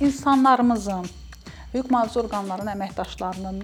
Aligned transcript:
insanlarımızın 0.00 1.08
hüquq 1.74 1.90
mühafizə 1.92 2.22
orqanlarının 2.24 2.72
əməkdaşlarının 2.72 3.60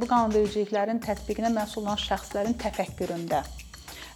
bu 0.00 0.08
qanunvericiliklərin 0.08 1.00
tətbiqinə 1.04 1.52
məsul 1.52 1.84
olan 1.84 2.00
şəxslərin 2.00 2.56
təfəkküründə 2.62 3.42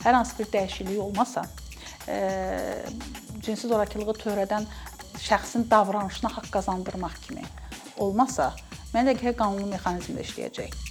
hər 0.04 0.14
hansı 0.14 0.38
bir 0.38 0.48
dəyişiklik 0.54 1.00
olmasa, 1.02 1.44
cinsi 3.44 3.68
zorakılığı 3.68 4.16
törədən 4.24 4.66
şəxsin 5.20 5.68
davranışına 5.70 6.30
haqq 6.36 6.52
qazandırmaq 6.56 7.16
kimi 7.26 7.44
olmasa, 7.98 8.52
mənə 8.94 9.10
elə 9.10 9.18
gəlir 9.20 9.36
qanuni 9.38 9.68
mexanizmdə 9.74 10.24
işləyəcək. 10.24 10.87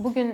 Bu 0.00 0.14
gün 0.16 0.30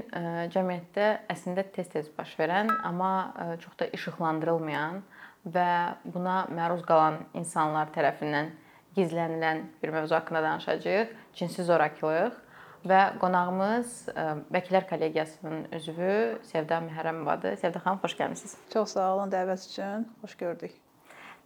cəmiyyətdə 0.55 1.07
əslində 1.33 1.65
tez-tez 1.75 2.07
baş 2.15 2.37
verən, 2.39 2.69
amma 2.87 3.57
çox 3.59 3.73
da 3.81 3.89
işıqlandırılmayan 3.97 5.01
və 5.43 5.71
buna 6.05 6.37
məruz 6.55 6.85
qalan 6.87 7.17
insanlar 7.35 7.91
tərəfindən 7.97 8.53
gizlənilən 8.95 9.65
bir 9.83 9.91
mövzu 9.97 10.15
haqqında 10.15 10.45
danışacağıq. 10.45 11.17
Cinsi 11.35 11.67
zorakılıq 11.67 12.39
və 12.87 13.01
qonağımız 13.19 13.97
Vəkillər 14.55 14.87
Kollegiyasının 14.87 15.67
üzvü 15.81 16.15
Sevda 16.47 16.79
Məhərrəmovadır. 16.87 17.59
Sevda 17.59 17.83
xanım, 17.83 17.99
xoş 18.07 18.15
gəlmisiniz. 18.23 18.55
Çox 18.71 18.95
sağ 18.95 19.09
olun 19.17 19.35
dəvət 19.35 19.67
üçün. 19.67 20.07
Xoş 20.23 20.39
gördük. 20.47 20.79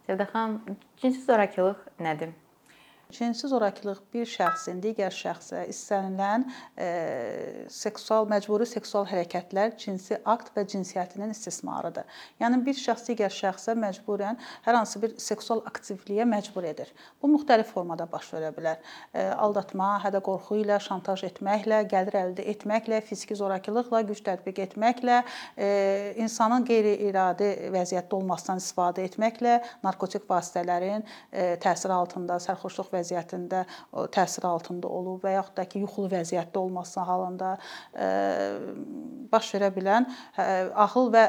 Sevda 0.05 0.29
xanım, 0.29 0.77
cinsi 1.01 1.25
zorakılıq 1.25 1.81
nədir? 1.97 2.37
Cinsi 3.11 3.47
zorakılıq 3.47 3.99
bir 4.13 4.27
şəxsin 4.29 4.79
digər 4.79 5.11
şəxsə 5.11 5.65
istənilən 5.71 6.45
e, 6.79 6.85
seksual 7.71 8.27
məcburi 8.31 8.63
seksual 8.69 9.03
hərəkətlər, 9.09 9.73
cinsi 9.81 10.15
akt 10.23 10.53
və 10.55 10.63
cinsiyyətinin 10.71 11.33
istismarıdır. 11.35 12.07
Yəni 12.39 12.61
bir 12.63 12.77
şəxs 12.79 13.09
digər 13.09 13.33
şəxsə 13.35 13.75
məcburən 13.79 14.39
hər 14.67 14.77
hansı 14.77 15.01
bir 15.03 15.17
seksual 15.19 15.63
aktivliyə 15.67 16.27
məcbur 16.29 16.67
edir. 16.69 16.93
Bu 17.21 17.27
müxtəlif 17.33 17.73
formada 17.73 18.07
baş 18.11 18.29
verə 18.37 18.53
bilər. 18.55 18.79
E, 19.11 19.25
aldatma, 19.45 19.89
hədə-qorxu 20.05 20.61
ilə, 20.61 20.79
şantaj 20.87 21.25
etməklə, 21.31 21.81
gəlir 21.91 22.19
əldə 22.21 22.47
etməklə, 22.55 23.01
fiziki 23.09 23.35
zorakılıqla, 23.41 24.05
güc 24.07 24.23
tətbiq 24.29 24.63
etməklə, 24.69 25.19
e, 25.57 25.69
insanın 26.23 26.63
qeyri-iradi 26.69 27.51
vəziyyətdə 27.75 28.19
olmasından 28.21 28.63
istifadə 28.63 29.03
etməklə, 29.09 29.59
narkotik 29.83 30.29
vasitələrin 30.31 31.03
təsiri 31.61 31.93
altında 31.95 32.39
sərxoşluq 32.43 32.91
və 32.93 33.00
vəziyyətində 33.01 33.65
təsir 34.15 34.47
altında 34.47 34.87
olub 34.87 35.25
və 35.25 35.35
yaxud 35.35 35.57
da 35.57 35.67
ki, 35.67 35.83
yuxulu 35.83 36.13
vəziyyətdə 36.15 36.61
olması 36.61 37.03
halında 37.09 37.57
baş 39.33 39.53
verə 39.57 39.73
bilən 39.75 40.07
ağıl 40.85 41.11
və 41.13 41.25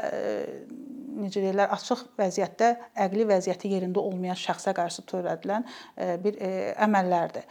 necə 1.12 1.42
deyirlər, 1.42 1.69
açıq 1.75 2.06
vəziyyətdə 2.17 2.70
əqli 3.05 3.27
vəziyyəti 3.29 3.69
yerində 3.69 4.01
olmayan 4.01 4.39
şəxsə 4.39 4.73
qarşı 4.77 5.05
törədilən 5.11 5.67
bir 6.25 6.39
əməllərdir. 6.87 7.45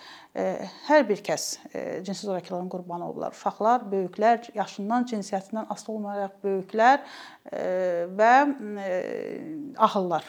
Hər 0.87 1.05
bir 1.05 1.21
kəs 1.27 1.45
cinsi 2.01 2.25
zorakılığın 2.25 2.71
qurbanı 2.73 3.05
olublar. 3.11 3.37
Uşaqlar, 3.37 3.85
böyüklər, 3.91 4.49
yaşından, 4.57 5.05
cinsiyyətindən 5.13 5.69
asılı 5.69 5.95
olmayaraq 5.99 6.37
böyüklər 6.43 7.05
və 8.17 8.33
ağıllar 9.77 10.25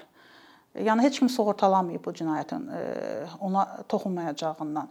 Yəni 0.73 1.05
heç 1.05 1.19
kim 1.21 1.29
sığortalamayıb 1.29 2.01
bu 2.01 2.15
cinayətin 2.17 2.63
e, 2.73 2.79
ona 3.45 3.65
toxunmayacağından. 3.93 4.87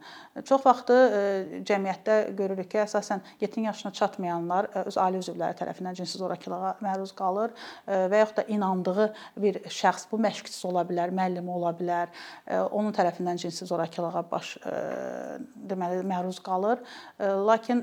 Çox 0.46 0.66
vaxtı 0.66 0.94
e, 0.94 1.22
cəmiyyətdə 1.66 2.18
görürük 2.38 2.70
ki, 2.70 2.84
əsasən 2.84 3.24
7 3.42 3.66
yaşına 3.66 3.92
çatmayanlar 3.98 4.70
e, 4.70 4.84
öz 4.92 5.00
ailə 5.02 5.24
üzvləri 5.24 5.58
tərəfindən 5.58 5.98
cinsi 5.98 6.22
zorakılığa 6.22 6.76
məruz 6.86 7.16
qalır 7.18 7.56
və 7.90 8.22
yaxud 8.22 8.38
da 8.38 8.46
inandığı 8.54 9.08
bir 9.42 9.58
şəxs 9.74 10.06
bu 10.12 10.22
məşqçisi 10.22 10.68
ola 10.70 10.86
bilər, 10.86 11.16
müəllimi 11.18 11.50
ola 11.50 11.74
bilər, 11.74 12.14
onun 12.70 12.94
tərəfindən 12.94 13.42
cinsi 13.42 13.66
zorakılığa 13.66 14.24
baş 14.32 14.54
deməli 15.72 16.06
məruz 16.06 16.38
qalır. 16.46 16.86
Lakin 17.20 17.82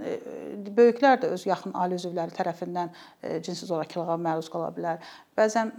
böyüklər 0.77 1.19
də 1.25 1.33
öz 1.35 1.47
yaxın 1.51 1.75
ailə 1.75 1.99
üzvləri 1.99 2.37
tərəfindən 2.39 2.95
cinsi 3.43 3.67
zorakılığa 3.67 4.19
məruz 4.23 4.51
qala 4.53 4.71
bilər. 4.77 5.03
Bəzən 5.39 5.71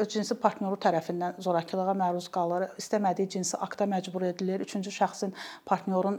öz 0.00 0.08
cinsi 0.08 0.34
partnyoru 0.40 0.78
tərəfindən 0.80 1.36
zorakılığa 1.44 1.92
məruz 1.98 2.30
qalır, 2.32 2.70
istəmədiyi 2.80 3.28
cinsi 3.34 3.58
akta 3.60 3.84
məcbur 3.90 4.24
edilir. 4.30 4.64
Üçüncü 4.64 4.92
şəxsin 4.94 5.34
partnyorun 5.68 6.16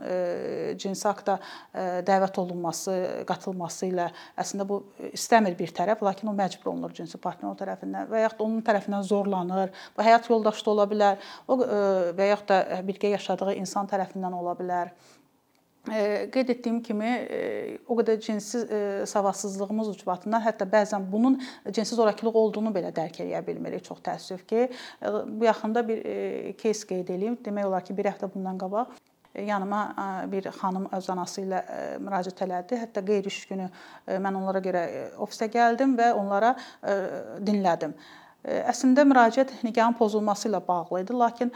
cinsi 0.77 1.07
akta 1.09 1.39
dəvət 2.05 2.37
olunması, 2.43 2.97
qatılması 3.29 3.89
ilə 3.89 4.07
əslində 4.37 4.67
bu 4.69 4.83
istəmir 5.09 5.57
bir 5.57 5.73
tərəf, 5.73 6.05
lakin 6.05 6.29
o 6.29 6.35
məcbur 6.37 6.75
olunur 6.75 6.93
cinsi 6.93 7.17
partnyor 7.23 7.57
tərəfindən 7.57 8.11
və 8.13 8.23
yaxud 8.27 8.45
onun 8.45 8.61
tərəfindən 8.67 9.07
zorlanır. 9.09 9.73
Bu 9.97 10.05
həyat 10.05 10.29
yoldaşı 10.29 10.65
da 10.67 10.75
ola 10.75 10.89
bilər, 10.93 11.29
o 11.49 11.57
və 11.57 12.31
yaxud 12.33 12.53
da 12.53 12.81
birgə 12.85 13.15
yaşadığı 13.17 13.57
insan 13.57 13.89
tərəfindən 13.89 14.37
ola 14.37 14.53
bilər. 14.59 14.93
Qeyd 15.86 16.48
etdiyim 16.52 16.76
kimi, 16.86 17.08
o 17.90 17.96
qədər 17.98 18.20
cinsi 18.22 18.60
savadsızlığımız 19.10 19.88
ucbatından 19.96 20.44
hətta 20.44 20.62
bəzən 20.70 21.08
bunun 21.10 21.40
cinsi 21.74 21.98
zorakılıq 21.98 22.38
olduğunu 22.38 22.70
belə 22.70 22.92
dərk 22.94 23.18
edə 23.24 23.40
bilmirik. 23.46 23.82
Çox 23.88 23.98
təəssüf 24.06 24.44
ki, 24.46 24.68
bu 25.26 25.44
yaxında 25.48 25.82
bir 25.88 26.04
кейs 26.62 26.84
qeyd 26.86 27.10
edeyim. 27.10 27.34
Demək 27.44 27.66
olar 27.66 27.82
ki, 27.82 27.96
bir 27.98 28.12
həftə 28.12 28.30
bundan 28.30 28.62
qabaq 28.62 28.94
yanıma 29.34 29.82
bir 30.30 30.46
xanım 30.54 30.86
öz 30.92 31.10
anası 31.10 31.42
ilə 31.42 31.60
müraciət 32.04 32.46
elədi. 32.46 32.78
Hətta 32.84 33.02
qeyri-iş 33.02 33.42
günü 33.50 33.68
mən 34.06 34.38
onlara 34.38 34.62
görə 34.62 34.82
ofisə 35.24 35.50
gəldim 35.50 35.96
və 35.98 36.12
onlara 36.14 36.54
dinlədim. 37.42 37.96
Əslində 38.45 39.03
müraciət 39.03 39.49
nigahın 39.65 39.95
pozulması 39.97 40.47
ilə 40.47 40.61
bağlı 40.63 41.01
idi, 41.01 41.15
lakin 41.19 41.49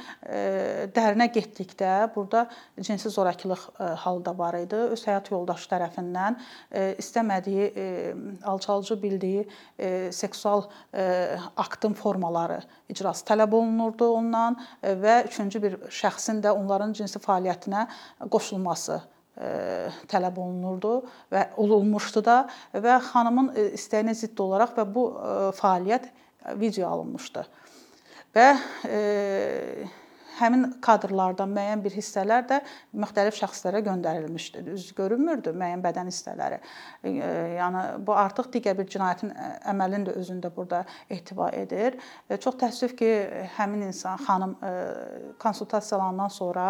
dərinə 0.95 1.27
getdikdə 1.31 2.09
burada 2.15 2.47
cinsi 2.79 3.09
zorakılıq 3.13 3.63
halı 4.01 4.25
da 4.25 4.33
var 4.37 4.57
idi. 4.59 4.75
Öz 4.95 5.03
həyat 5.07 5.29
yoldaşı 5.31 5.69
tərəfindən 5.71 6.39
istəmədiyi, 6.99 7.69
alçalcı 8.43 8.97
bildiyi 9.03 9.45
seksual 10.11 10.65
aktın 11.55 11.95
formaları 11.95 12.59
icrası 12.89 13.23
tələb 13.29 13.55
olunurdu 13.55 14.09
ondan 14.17 14.59
və 14.83 15.21
üçüncü 15.29 15.63
bir 15.63 15.77
şəxsin 16.01 16.41
də 16.43 16.51
onların 16.51 16.97
cinsi 16.97 17.21
fəaliyyətinə 17.23 17.85
qoşulması 18.33 18.99
tələb 20.11 20.35
olunurdu 20.43 20.97
və 21.31 21.45
olunmuşdu 21.61 22.25
da 22.25 22.41
və 22.73 22.97
xanımın 23.13 23.53
istəyinə 23.77 24.13
zidd 24.17 24.43
olaraq 24.43 24.75
və 24.75 24.85
bu 24.91 25.05
fəaliyyət 25.55 26.11
video 26.59 26.89
alınmışdı. 26.89 27.45
Və 28.35 28.47
e, 28.87 28.99
həmin 30.41 30.65
kadrlardan 30.81 31.51
müəyyən 31.53 31.83
bir 31.83 31.93
hissələr 31.95 32.47
də 32.49 32.59
müxtəlif 32.97 33.37
şəxslərə 33.37 33.83
göndərilmişdi. 33.85 34.63
Üz 34.73 34.89
görünmürdü 34.97 35.53
müəyyən 35.55 35.83
bədən 35.85 36.09
hissələri. 36.11 36.59
Yəni 37.05 37.83
bu 38.05 38.15
artıq 38.17 38.51
digər 38.55 38.77
bir 38.79 38.89
cinayətin 38.91 39.33
əməlini 39.71 40.09
də 40.09 40.15
özündə 40.21 40.51
burada 40.55 40.83
ehtiva 41.09 41.49
edir. 41.55 41.97
Çox 42.41 42.57
təəssüf 42.61 42.95
ki, 42.99 43.11
həmin 43.57 43.87
insan 43.89 44.19
xanım 44.25 44.57
konsultasiyalandan 45.41 46.31
sonra 46.33 46.67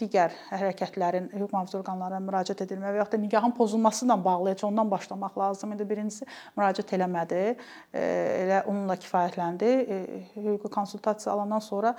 digər 0.00 0.34
hərəkətlərin 0.50 1.30
hüquq 1.32 1.52
mühafizə 1.52 1.80
orqanlarına 1.80 2.22
müraciət 2.26 2.64
edilmə 2.66 2.92
və 2.94 3.02
ya 3.02 3.06
da 3.12 3.20
nigahın 3.20 3.54
pozulması 3.56 4.06
ilə 4.06 4.18
bağlı 4.24 4.54
heç 4.54 4.64
ondan 4.66 4.90
başlamaq 4.90 5.38
lazım 5.38 5.76
idi. 5.76 5.86
Birincisi 5.88 6.26
müraciət 6.58 6.94
eləmədi. 6.98 7.42
Elə 7.94 8.62
onunla 8.66 8.96
kifayətləndi. 9.00 9.72
Hüquqi 10.34 10.72
konsultasiya 10.74 11.34
alandan 11.34 11.62
sonra 11.62 11.94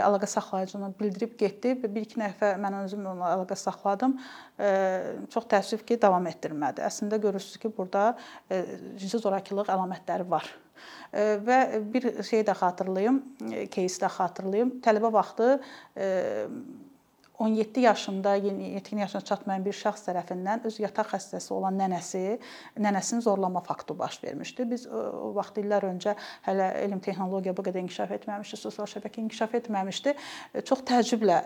əlaqə 0.00 0.28
saxlayıcını 0.30 0.92
bildirib 1.00 1.34
getdi. 1.38 1.74
Bir-iki 1.82 2.20
nəfər 2.20 2.56
mən 2.62 2.78
özüm 2.84 3.02
onunla 3.04 3.34
əlaqə 3.34 3.58
saxladım. 3.60 4.16
Çox 5.32 5.48
təəssüf 5.52 5.84
ki, 5.88 5.98
davam 6.00 6.26
etdirmədi. 6.30 6.84
Əslində 6.86 7.20
görürsüz 7.20 7.58
ki, 7.60 7.72
burada 7.76 8.14
cinsi 8.96 9.20
zorakılıq 9.20 9.68
əlamətləri 9.72 10.28
var. 10.30 10.48
Və 11.12 11.60
bir 11.92 12.08
şey 12.24 12.44
də 12.48 12.56
xatırlayım, 12.56 13.22
кейsi 13.72 14.00
də 14.02 14.10
xatırlayım. 14.16 14.74
Tələbə 14.84 15.12
vaxtı 15.12 15.52
17 17.40 17.80
yaşında, 17.80 18.34
yetkin 18.34 18.98
yaşına 18.98 19.20
çatmayan 19.20 19.64
bir 19.64 19.74
şəxs 19.76 20.06
tərəfindən 20.06 20.62
öz 20.64 20.78
yataq 20.80 21.10
xəstəsi 21.10 21.52
olan 21.52 21.76
nənəsi, 21.76 22.38
nənəsinin 22.80 23.20
zorlama 23.20 23.60
faktı 23.60 23.98
baş 23.98 24.24
vermişdi. 24.24 24.64
Biz 24.70 24.86
o 24.88 25.34
vaxt 25.36 25.58
illər 25.60 25.84
öncə 25.84 26.14
hələ 26.46 26.70
elm 26.86 27.02
texnologiya 27.04 27.52
bu 27.56 27.60
qədər 27.66 27.84
inkişaf 27.84 28.14
etməmişdi, 28.16 28.56
sosial 28.56 28.88
şəbəkə 28.88 29.20
inkişaf 29.20 29.52
etməmişdi. 29.60 30.14
Çox 30.64 30.80
təəccüblə 30.88 31.36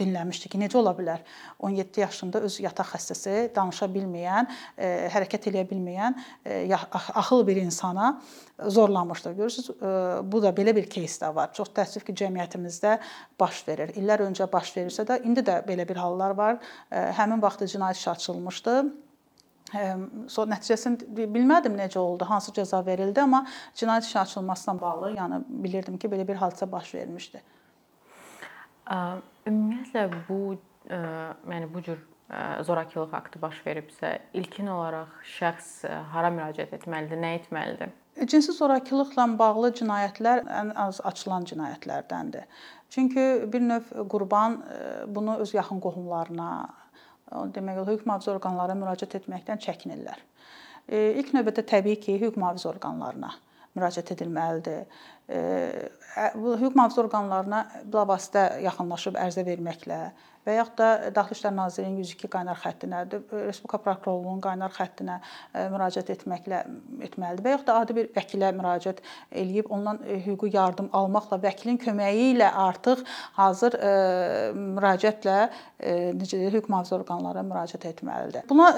dinləmişdik 0.00 0.54
ki, 0.54 0.62
necə 0.64 0.80
ola 0.80 0.96
bilər 0.96 1.20
17 1.60 2.00
yaşında 2.00 2.40
öz 2.48 2.56
yataq 2.64 2.94
xəstəsi, 2.96 3.36
danışa 3.52 3.90
bilməyən, 3.92 4.48
hərəkət 5.12 5.50
eləyə 5.52 5.68
bilməyən 5.68 6.16
axıl 6.88 7.44
bir 7.46 7.60
insana 7.60 8.14
zorlanmışdır. 8.56 9.36
Görürsüz, 9.36 9.68
bu 10.24 10.40
da 10.40 10.56
belə 10.56 10.72
bir 10.72 10.88
кейs 10.88 11.20
də 11.20 11.28
var. 11.36 11.52
Çox 11.52 11.68
təəssüf 11.76 12.08
ki, 12.08 12.16
cəmiyyətimizdə 12.16 12.96
baş 13.36 13.60
verir. 13.68 13.92
İllər 14.00 14.24
öncə 14.30 14.48
baş 14.52 14.72
verirsə 14.91 15.07
də 15.07 15.21
indi 15.25 15.41
də 15.41 15.61
belə 15.67 15.87
bir 15.87 15.95
hallar 15.95 16.35
var. 16.35 16.59
Həmin 16.91 17.41
vaxtı 17.41 17.65
cinayət 17.71 18.01
işi 18.01 18.09
açılmışdı 18.11 18.75
Sonra 19.71 20.51
nəticəsini 20.51 21.27
bilmədim 21.31 21.77
necə 21.79 21.99
oldu, 22.01 22.25
hansı 22.27 22.51
cəza 22.51 22.81
verildi, 22.83 23.21
amma 23.23 23.45
cinayət 23.77 24.09
işi 24.09 24.17
açılmasına 24.19 24.73
bağlı, 24.81 25.13
yəni 25.15 25.37
bilirdim 25.63 25.95
ki, 25.97 26.09
belə 26.11 26.25
bir 26.27 26.35
hadisə 26.41 26.67
baş 26.71 26.89
vermişdi. 26.97 27.39
Ümumiyyətlə 29.47 30.03
bu 30.27 30.57
yəni 30.89 31.71
bu 31.71 31.83
cür 31.87 32.03
zorakılıq 32.67 33.15
aktı 33.15 33.41
baş 33.41 33.63
veribsə, 33.63 34.17
ilkin 34.33 34.67
olaraq 34.75 35.23
şəxs 35.37 35.87
hara 36.11 36.33
müraciət 36.35 36.75
etməlidir, 36.81 37.23
nə 37.23 37.31
etməlidir? 37.39 37.95
Cinsi 38.27 38.51
zorakılıqla 38.51 39.23
bağlı 39.39 39.71
cinayətlər 39.79 40.43
ən 40.51 40.75
az 40.75 40.99
açılan 41.07 41.47
cinayətlərdəndir. 41.47 42.43
Çünki 42.91 43.23
bir 43.53 43.61
növ 43.61 44.07
qurban 44.09 44.57
bunu 45.07 45.37
öz 45.39 45.53
yaxın 45.53 45.79
qohumlarına, 45.79 46.49
demək 47.55 47.77
olar 47.79 47.93
hüquq 47.93 48.03
mühafizə 48.09 48.33
orqanlarına 48.33 48.75
müraciət 48.81 49.15
etməkdən 49.21 49.61
çəkinirlər. 49.63 50.19
İlk 50.91 51.31
növbədə 51.37 51.63
təbii 51.71 51.99
ki, 52.03 52.17
hüquq 52.19 52.35
mühafizə 52.35 52.67
orqanlarına 52.73 53.31
müraciət 53.79 54.11
edilməlidir. 54.17 54.83
Bu 56.35 56.57
hüquq 56.59 56.75
mühafizə 56.75 57.05
orqanlarına 57.05 57.61
bilavasitə 57.85 58.43
yaxınlaşıb 58.65 59.15
ərizə 59.23 59.47
verməklə 59.47 60.01
və 60.45 60.55
yaxud 60.57 60.77
da 60.79 60.89
Daxili 61.15 61.37
İşlər 61.37 61.55
Nazirliyinin 61.55 62.03
102 62.03 62.29
qaynar 62.31 62.59
xəttinə, 62.61 63.01
Respublika 63.47 63.79
prokurorluğunun 63.85 64.41
qaynar 64.43 64.73
xəttinə 64.75 65.19
müraciət 65.73 66.11
etməklə 66.15 66.63
etməlidir 67.07 67.45
və 67.45 67.55
yaxud 67.55 67.67
da 67.69 67.77
adi 67.81 67.97
bir 67.97 68.09
vəkilə 68.15 68.51
müraciət 68.57 69.01
eləyib 69.31 69.69
ondan 69.73 70.01
hüquqi 70.25 70.51
yardım 70.55 70.89
almaqla 70.97 71.39
vəkilin 71.45 71.77
köməyi 71.81 72.31
ilə 72.35 72.49
artıq 72.65 73.03
hazır 73.37 73.77
müraciətlə 74.57 75.37
necə 76.17 76.37
deyək, 76.37 76.55
hüquq 76.57 76.69
mühafizə 76.71 76.97
orqanlarına 76.99 77.45
müraciət 77.47 77.87
etməlidir. 77.91 78.47
Buna 78.49 78.71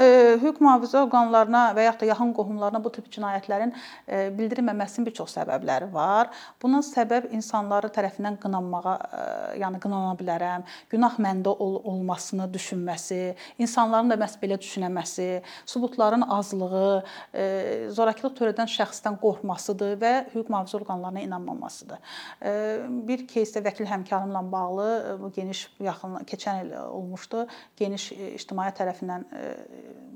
hüquq 0.43 0.61
mühafizə 0.63 1.03
orqanlarına 1.05 1.63
və 1.77 1.87
yaxud 1.87 2.03
da 2.03 2.11
yaxın 2.11 2.35
qohumlarına 2.37 2.83
bu 2.83 2.91
tip 2.95 3.09
cinayətlərin 3.13 3.73
bildirilməməsinin 4.37 5.07
bir 5.07 5.15
çox 5.19 5.35
səbəbləri 5.37 5.89
var. 5.93 6.31
Buna 6.61 6.83
səbəb 6.85 7.31
insanları 7.35 7.91
tərəfindən 7.93 8.39
qınanmağa, 8.43 8.95
yəni 9.59 9.81
qınana 9.83 10.13
bilərəm, 10.19 10.67
günah 10.91 11.19
məndə 11.23 11.52
ol 11.52 11.80
olmasını 11.84 12.48
düşünməsi, 12.52 13.34
insanların 13.58 14.10
da 14.10 14.16
məhz 14.20 14.36
belə 14.42 14.58
düşünəməsi, 14.60 15.42
sübutların 15.66 16.24
azlığı, 16.38 17.02
e, 17.34 17.44
zorakılıq 17.94 18.36
törədən 18.38 18.70
şəxsdən 18.72 19.18
qorxmasıdır 19.22 19.96
və 20.02 20.12
hüquq 20.32 20.50
mühafizə 20.52 20.78
orqanlarına 20.80 21.24
inanmamasıdır. 21.26 21.98
E, 22.42 22.52
bir 23.08 23.26
кейsdə 23.28 23.62
vəkil 23.64 23.88
həmkarımla 23.90 24.42
bağlı 24.52 24.88
e, 24.88 25.14
bu 25.22 25.32
geniş 25.32 25.64
yaxın 25.80 26.18
keçən 26.28 26.64
il 26.64 26.74
olmuşdu. 26.82 27.46
Geniş 27.76 28.10
ictimaiyyət 28.12 28.82
tərəfindən 28.82 29.26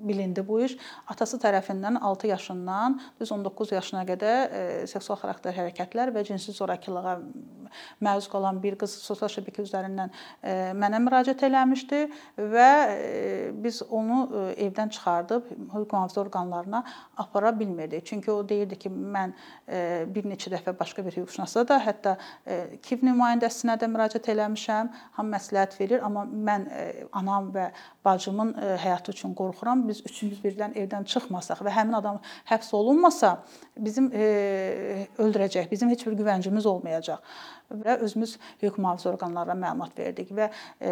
bilindi 0.02 0.42
bu 0.46 0.60
iş. 0.66 0.76
Atası 1.08 1.38
tərəfindən 1.42 1.98
6 1.98 2.26
yaşından 2.26 3.00
düz 3.20 3.32
19 3.32 3.72
yaşına 3.72 4.04
qədər 4.08 4.86
seksual 4.90 5.18
xarakter 5.20 5.54
hərəkətlər 5.56 6.12
və 6.14 6.24
cinsi 6.26 6.52
zorakılığa 6.52 7.18
məruz 8.02 8.28
qalan 8.30 8.58
bir 8.62 8.76
qız 8.80 8.94
sosial 9.00 9.30
şəbəkə 9.32 9.64
üzərindən 9.64 10.12
mənə 10.78 11.00
müraciət 11.06 11.25
müraciət 11.27 11.43
eləmişdi 11.47 11.99
və 12.37 12.69
e, 12.87 13.51
biz 13.63 13.81
onu 13.89 14.19
e, 14.31 14.67
evdən 14.67 14.91
çıxardıb 14.95 15.49
hüquq 15.73 15.91
mühafizə 15.91 16.19
orqanlarına 16.21 16.83
apara 17.17 17.51
bilmirdik. 17.59 18.05
Çünki 18.05 18.31
o 18.31 18.47
deyirdi 18.47 18.77
ki, 18.79 18.89
mən 18.89 19.33
e, 19.67 20.05
bir 20.07 20.23
neçə 20.23 20.51
dəfə 20.53 20.77
başqa 20.79 21.05
bir 21.05 21.17
hüquqşünasa 21.17 21.67
da, 21.67 21.79
hətta 21.83 22.17
KİV 22.81 23.03
nümayəndəsinə 23.07 23.77
də 23.79 23.89
müraciət 23.91 24.29
eləmişəm. 24.31 24.91
Ham 25.17 25.31
məsləhət 25.33 25.79
verir, 25.79 26.03
amma 26.03 26.23
mən 26.25 26.67
anam 27.11 27.51
və 27.53 27.71
bacımın 28.05 28.53
həyatı 28.79 29.11
üçün 29.11 29.33
qorxuram. 29.35 29.87
Biz 29.87 30.03
üçümüz 30.05 30.39
birdən 30.43 30.77
evdən 30.77 31.07
çıxmasaq 31.07 31.63
və 31.65 31.73
həmin 31.75 31.99
adam 31.99 32.21
həbs 32.47 32.71
olunmasa, 32.75 33.37
bizim 33.77 34.09
öldürəcək, 34.11 35.69
bizim 35.71 35.89
heç 35.91 36.05
bir 36.07 36.17
güvəncimiz 36.21 36.67
olmayacaq 36.67 37.19
və 37.69 37.97
özümüz 38.05 38.37
hüquq 38.61 38.77
mühafizə 38.79 39.09
orqanlarına 39.11 39.55
məlumat 39.59 39.97
verdik 39.99 40.31
və 40.35 40.47
e, 40.79 40.91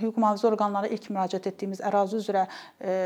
hüquq 0.00 0.18
mühafizə 0.20 0.50
orqanlarına 0.50 0.92
ilk 0.92 1.08
müraciət 1.08 1.48
etdiyimiz 1.48 1.80
ərazi 1.88 2.18
üzrə 2.20 2.44
e, 2.44 2.96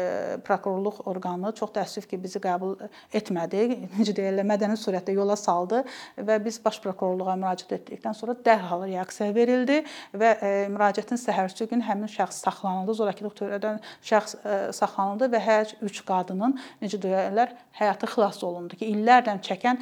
prokurorluq 0.47 1.05
orqanı 1.07 1.53
çox 1.59 1.71
təəssüf 1.77 2.09
ki, 2.11 2.19
bizi 2.23 2.43
qəbul 2.43 2.75
etmədi. 3.15 3.63
Necə 3.99 4.15
deyirlər, 4.17 4.47
mədəni 4.49 4.79
surətdə 4.81 5.15
yola 5.15 5.37
saldı 5.39 5.85
və 6.19 6.39
biz 6.43 6.59
baş 6.65 6.81
prokurorluğa 6.85 7.37
müraciət 7.43 7.77
etdikdən 7.79 8.19
sonra 8.19 8.35
dərhal 8.47 8.87
reaksiya 8.89 9.31
verildi 9.37 9.83
və 10.17 10.33
e, 10.41 10.53
müraciətin 10.73 11.23
səhərsi 11.23 11.69
gün 11.71 11.85
həmin 11.87 12.11
şəxs 12.11 12.43
saxlanıldı, 12.47 12.99
zorakılıq 12.99 13.39
törədən 13.43 13.81
şəxs 14.07 14.37
saxlanıldı 14.75 15.31
və 15.33 15.43
hər 15.43 15.77
üç 15.87 16.03
qadının 16.07 16.59
necə 16.83 16.99
deyirlər, 17.03 17.55
həyatı 17.79 18.09
xilas 18.11 18.43
olundu 18.47 18.77
ki, 18.79 18.89
illərlə 18.91 19.37
çəkən 19.45 19.81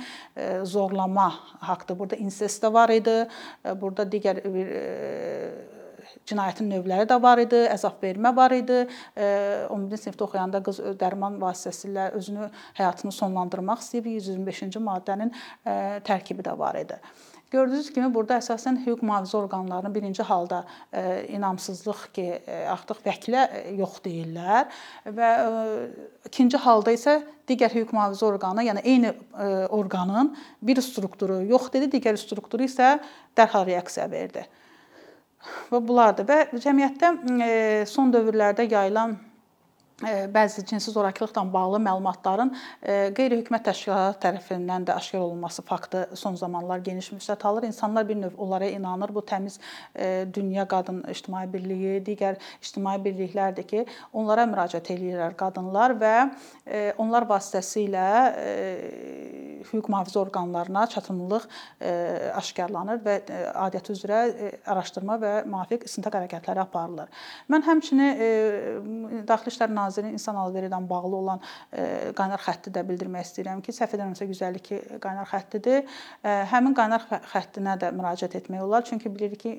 zorlama 0.68 1.30
haqqında 1.64 1.98
burada 1.98 2.16
insest 2.20 2.64
var 2.74 2.92
idi. 2.94 3.22
E, 3.64 3.74
burada 3.80 4.06
digər 4.10 4.40
bir 4.44 4.72
e, 4.78 4.82
cinayətin 6.28 6.70
növləri 6.72 7.08
də 7.08 7.18
var 7.22 7.40
idi, 7.42 7.60
əzab 7.74 8.00
vermə 8.04 8.34
var 8.36 8.54
idi. 8.56 8.84
11-ci 9.16 9.98
e, 9.98 10.02
sinifdə 10.06 10.26
oxuyanda 10.28 10.62
qız 10.64 10.80
dərman 11.00 11.38
vasitəsilə 11.42 12.10
özünü 12.18 12.50
həyatını 12.80 13.14
sonlandırmaq 13.14 13.84
istəyib 13.84 14.10
125-ci 14.16 14.82
maddənin 14.84 15.32
tərkibi 16.08 16.44
də 16.46 16.56
var 16.58 16.80
idi. 16.80 17.00
Gördüyünüz 17.50 17.92
kimi 17.92 18.08
burada 18.14 18.38
əsasən 18.40 18.80
hüquq 18.82 19.02
mühafizə 19.06 19.36
orqanlarının 19.38 19.94
birinci 19.94 20.24
halda 20.26 20.64
inamsızlıq 21.28 22.00
ki, 22.16 22.24
artıq 22.72 23.02
vəkilə 23.04 23.44
yox 23.78 24.00
deyirlər 24.04 24.72
və 25.18 25.28
ikinci 26.26 26.58
halda 26.64 26.94
isə 26.96 27.20
digər 27.48 27.70
hüquq 27.76 27.92
mühafizə 27.94 28.26
orqanı, 28.26 28.64
yəni 28.70 28.82
eyni 28.82 29.12
orqanın 29.70 30.32
bir 30.62 30.80
strukturu 30.82 31.42
yox 31.46 31.70
dedi, 31.76 31.92
digər 31.98 32.18
strukturu 32.18 32.66
isə 32.66 32.96
dərhal 33.38 33.68
reaksiya 33.68 34.08
verdi. 34.10 34.46
Və 35.70 35.78
bunlardır 35.84 36.26
və 36.26 36.62
cəmiyyətdə 36.64 37.86
son 37.86 38.10
dövrlərdə 38.14 38.66
yayılan 38.66 39.18
bəzi 40.02 40.64
cinsi 40.66 40.90
zorakılıqla 40.90 41.44
bağlı 41.52 41.78
məlumatların 41.78 42.50
qeyri-hökumət 43.14 43.62
təşkilatları 43.68 44.18
tərəfindən 44.24 44.86
də 44.88 44.96
aşkar 44.98 45.22
olunması 45.22 45.62
faktı 45.62 46.08
son 46.18 46.34
zamanlar 46.34 46.78
geniş 46.78 47.12
müstət 47.12 47.46
alır. 47.46 47.62
İnsanlar 47.62 48.08
bir 48.08 48.16
növ 48.16 48.34
onlara 48.38 48.66
inanır. 48.66 49.14
Bu 49.14 49.20
təmiz 49.22 49.60
dünya 50.34 50.66
qadın 50.68 51.04
ictimai 51.10 51.46
birliyi, 51.52 52.02
digər 52.02 52.40
ictimai 52.60 52.98
birliklərdir 53.04 53.66
ki, 53.70 53.84
onlara 54.12 54.48
müraciət 54.50 54.90
eləyirlər 54.96 55.36
qadınlar 55.38 55.94
və 56.02 56.14
onlar 56.98 57.28
vasitəsilə 57.30 58.08
hüquq 59.64 59.88
mühafizə 59.88 60.18
orqanlarına 60.20 60.86
çatımlılıq 60.90 61.46
aşkarlanır 62.34 62.98
və 63.06 63.14
adiyyəti 63.54 63.94
üzrə 63.94 64.18
araşdırma 64.66 65.16
və 65.22 65.32
müvafiq 65.46 65.86
istintaq 65.86 66.18
hərəkətləri 66.18 66.66
aparılır. 66.66 67.08
Mən 67.48 67.64
həmçinin 67.70 69.24
Daxili 69.28 69.54
İşlər 69.54 69.70
Nazirliyinin 69.70 69.83
insan 70.12 70.36
alveri 70.36 70.70
ilə 70.70 70.80
bağlı 70.88 71.16
olan 71.16 71.40
qaynar 72.16 72.42
xətti 72.44 72.72
də 72.74 72.84
bildirmək 72.88 73.26
istəyirəm 73.28 73.62
ki, 73.64 73.72
səhv 73.74 73.94
etmirəmsə 73.94 74.28
152 74.28 74.98
qaynar 75.02 75.28
xəttidir. 75.30 75.84
Həmin 76.52 76.74
qaynar 76.76 77.06
xəttinə 77.32 77.76
də 77.80 77.90
müraciət 77.96 78.36
etmək 78.40 78.64
olar. 78.64 78.84
Çünki 78.84 79.12
bilirik 79.12 79.40
ki, 79.44 79.52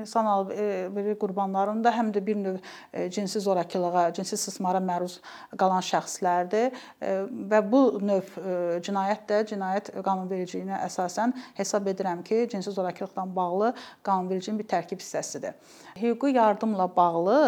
insan 0.00 0.26
alveri 0.26 1.16
qurbanlarının 1.20 1.84
da 1.84 1.92
həm 1.94 2.12
də 2.14 2.24
bir 2.26 2.36
növ 2.40 2.58
cinsi 3.10 3.40
zorakılığa, 3.40 4.12
cinsi 4.16 4.34
istismara 4.38 4.80
məruz 4.84 5.20
qalan 5.58 5.84
şəxslərdir 5.84 6.74
və 7.50 7.60
bu 7.70 7.82
növ 8.02 8.34
cinayət 8.84 9.26
də 9.30 9.42
cinayət 9.52 9.92
qanunvericiliyinə 10.04 10.80
əsasən 10.88 11.34
hesab 11.58 11.86
edirəm 11.92 12.22
ki, 12.26 12.46
cinsi 12.50 12.70
zorakılıqla 12.74 13.24
bağlı 13.36 13.72
qanunvericiliyin 14.06 14.60
bir 14.62 14.68
tərkib 14.70 15.02
hissəsidir. 15.02 15.54
Hüquqi 16.00 16.34
yardımla 16.34 16.88
bağlı 16.96 17.38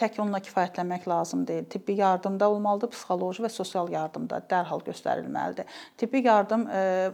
tək 0.00 0.20
onunla 0.22 0.40
kifayətlənmək 0.42 0.95
lazım 1.04 1.46
deyil. 1.46 1.64
Tibbi 1.64 1.92
yardımda 2.00 2.48
olmalıdır, 2.50 2.90
psixoloji 2.94 3.44
və 3.44 3.50
sosial 3.52 3.90
yardım 3.92 4.24
da 4.30 4.40
dərhal 4.50 4.80
göstərilməlidir. 4.86 5.68
Tibbi 6.00 6.22
yardım 6.24 6.64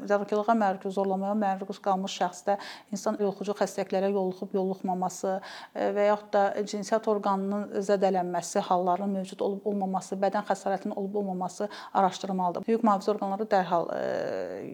zorakılığa 0.07 0.55
məruz, 0.63 0.95
zorlamaya 0.95 1.35
məruz 1.35 1.81
qalmış 1.83 2.15
şəxsdə 2.21 2.57
insan 2.95 3.19
yoluxucu 3.21 3.57
xəstəliklərə 3.59 4.13
yoluxub 4.13 4.55
yoluxmaması 4.55 5.39
və 5.75 6.07
yaxud 6.11 6.31
da 6.37 6.45
cinsiyyət 6.63 7.09
orqanının 7.13 7.83
zədələnməsi 7.89 8.63
hallarının 8.69 9.19
mövcud 9.19 9.41
olub 9.45 9.67
olmaması, 9.73 10.17
bədən 10.23 10.47
xəsarətinin 10.49 10.95
olub 10.97 11.19
olmaması 11.23 11.69
araşdırılmalıdır. 11.93 12.69
Hüquq 12.69 12.87
mühafizə 12.87 13.15
orqanları 13.17 13.49
dərhal 13.51 13.91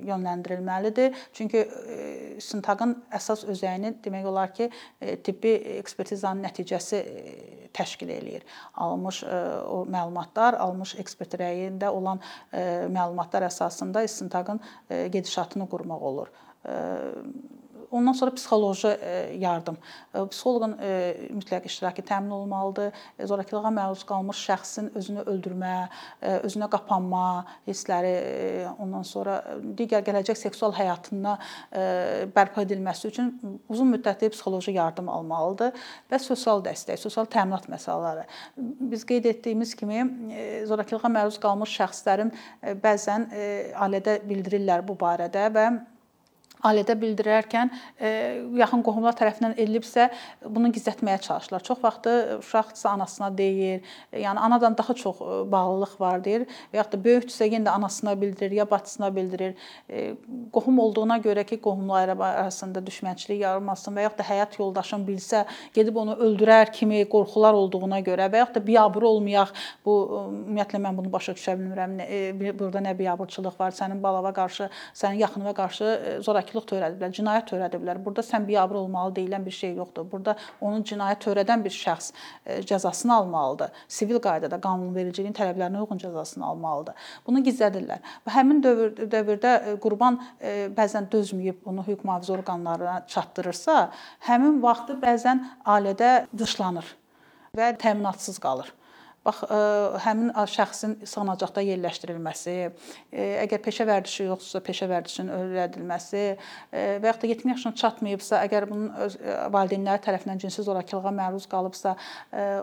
yönləndirilməlidir. 0.09 1.17
Çünki 1.33 1.65
istintaqın 2.39 2.97
əsas 3.15 3.47
özəyini 3.49 3.95
demək 4.05 4.29
olar 4.29 4.53
ki, 4.55 4.71
tibbi 5.25 5.55
ekspertizanın 5.79 6.47
nəticəsi 6.49 7.03
təşkil 7.77 8.09
eləyir. 8.11 8.45
Almış 8.99 9.23
o 9.71 9.85
məlumatlar, 9.87 10.59
almış 10.59 10.97
ekspert 10.99 11.37
rəyində 11.39 11.93
olan 11.95 12.19
məlumatlar 12.51 13.47
əsasında 13.47 14.03
istintaqın 14.03 14.59
gedişatını 15.15 15.69
qurmaq 15.71 16.03
olur 16.11 16.33
ondan 17.91 18.13
sonra 18.13 18.35
psixoloji 18.35 18.91
yardım. 19.41 19.79
Psixoloqun 20.15 20.75
mütləq 21.39 21.67
iştirakı 21.69 22.03
təmin 22.09 22.31
olunmalıdır. 22.37 22.93
Zorakılığa 23.31 23.73
məruz 23.75 24.05
qalmış 24.09 24.41
şəxsin 24.49 24.91
özünü 24.99 25.25
öldürmə, 25.33 25.75
özünə 26.47 26.69
qapanma 26.73 27.45
hissləri, 27.67 28.15
ondan 28.79 29.07
sonra 29.09 29.41
digər 29.79 30.05
gələcək 30.07 30.39
seksual 30.39 30.75
həyatına 30.77 31.37
bərpa 32.37 32.65
edilməsi 32.67 33.11
üçün 33.13 33.33
uzun 33.69 33.93
müddətli 33.95 34.33
psixoloji 34.35 34.77
yardım 34.79 35.09
almalıdır 35.13 35.77
və 36.11 36.23
sosial 36.23 36.63
dəstək, 36.65 37.01
sosial 37.01 37.29
təminat 37.31 37.69
məsələləri. 37.71 38.27
Biz 38.93 39.05
qeyd 39.09 39.29
etdiyimiz 39.35 39.75
kimi 39.79 40.05
zorakılığa 40.69 41.13
məruz 41.19 41.39
qalmış 41.43 41.77
şəxslərin 41.81 42.35
bəzən 42.83 43.31
ailədə 43.79 44.21
bildirirlər 44.29 44.85
bu 44.87 44.97
barədə 44.99 45.49
və 45.55 45.69
ailədə 46.67 46.97
bildirərkən 46.99 47.71
e, 48.01 48.11
yaxın 48.59 48.83
qohumlar 48.87 49.17
tərəfindən 49.19 49.55
edilibsə, 49.59 50.09
bunu 50.45 50.71
gizlətməyə 50.75 51.21
çalışırlar. 51.23 51.65
Çox 51.67 51.83
vaxtı 51.83 52.15
uşaqsa 52.39 52.91
anasına 52.97 53.31
deyir, 53.39 53.85
yəni 54.13 54.43
anadan 54.43 54.77
daha 54.79 54.95
çox 54.95 55.21
e, 55.23 55.39
bağlılıq 55.53 55.95
var 56.01 56.25
deyir 56.25 56.47
və 56.73 56.81
yaxud 56.81 56.97
da 56.97 57.03
böyükdürsə 57.05 57.49
yenə 57.53 57.69
də 57.69 57.77
anasına 57.79 58.17
bildirir, 58.21 58.57
ya 58.59 58.69
bacısına 58.71 59.15
bildirir. 59.17 59.55
E, 59.91 60.15
qohum 60.53 60.79
olduğuna 60.83 61.19
görə 61.23 61.45
ki, 61.47 61.61
qohumlar 61.63 62.09
arasında 62.17 62.83
düşmənçilik 62.87 63.43
yaranmasın 63.45 63.95
və 63.95 64.09
yaxud 64.09 64.23
da 64.23 64.29
həyat 64.29 64.59
yoldaşın 64.59 65.07
bilsə, 65.07 65.45
gedib 65.75 65.97
onu 66.03 66.19
öldürər 66.19 66.73
kimi 66.75 67.05
qorxular 67.11 67.55
olduğuna 67.55 68.03
görə 68.07 68.29
və 68.33 68.43
yaxud 68.43 68.59
da 68.59 68.67
biabır 68.67 69.09
olmayaq. 69.13 69.55
Bu 69.87 69.97
ümumiyyətlə 70.27 70.83
mən 70.83 70.99
bunu 70.99 71.13
başa 71.13 71.37
düşə 71.39 71.55
bilmirəm. 71.59 71.97
Burada 72.59 72.83
nə 72.83 72.97
biabırçılıq 72.99 73.59
var, 73.61 73.75
sənin 73.77 74.03
balava 74.03 74.33
qarşı, 74.35 74.69
sənin 74.97 75.23
yaxınına 75.23 75.55
qarşı 75.55 76.21
zorakılıq 76.25 76.48
zorakılıq 76.49 76.67
törədiblər, 76.69 77.13
cinayət 77.13 77.49
törədiblər. 77.51 77.99
Burada 78.05 78.23
sən 78.23 78.47
biabır 78.47 78.77
olmalı 78.83 79.15
deyilən 79.17 79.45
bir 79.45 79.51
şey 79.51 79.75
yoxdur. 79.77 80.07
Burada 80.11 80.37
onun 80.61 80.83
cinayət 80.83 81.25
törədən 81.27 81.65
bir 81.65 81.71
şəxs 81.71 82.13
e, 82.47 82.63
cəzasını 82.63 83.13
almalıdır. 83.13 83.71
Sivil 83.89 84.21
qaydada 84.21 84.61
qanunvericiliyin 84.61 85.35
tələblərinə 85.35 85.83
uyğun 85.83 85.99
cəzasını 85.99 86.45
almalıdır. 86.45 86.95
Bunu 87.27 87.41
gizlədirlər. 87.41 88.01
Və 88.27 88.35
həmin 88.35 88.63
dövr 88.63 88.97
dövrdə 89.11 89.55
e, 89.73 89.77
qurban 89.81 90.21
e, 90.41 90.69
bəzən 90.77 91.11
dözməyib 91.13 91.63
bunu 91.65 91.85
hüquq 91.87 92.05
mühafizə 92.05 92.39
orqanlarına 92.39 93.05
çatdırırsa, 93.09 93.91
həmin 94.29 94.63
vaxtı 94.63 94.99
bəzən 95.03 95.45
ailədə 95.67 96.27
dışlanır 96.37 96.97
və 97.57 97.75
təminatsız 97.79 98.39
qalır. 98.39 98.73
Bax 99.27 99.43
e, 99.43 99.57
həmin 100.05 100.31
şəxsin 100.49 100.95
sığınacaqda 101.09 101.63
yerləşdirilməsi, 101.67 102.55
e, 103.11 103.25
əgər 103.43 103.61
peşə 103.65 103.85
vərdişi 103.89 104.29
yoxdursa, 104.29 104.63
peşə 104.65 104.89
vərdişinin 104.89 105.33
öyrədilməsi 105.35 106.23
e, 106.23 106.85
və 107.03 107.11
yaxud 107.11 107.25
da 107.25 107.31
70 107.33 107.53
yaşına 107.53 107.73
çatmayıbsa, 107.83 108.41
əgər 108.47 108.69
bunun 108.71 108.93
öz 109.07 109.19
valideynləri 109.53 110.03
tərəfindən 110.07 110.43
cinsi 110.45 110.65
zorakılığa 110.65 111.13
məruz 111.19 111.49
qalıbsa, 111.51 111.97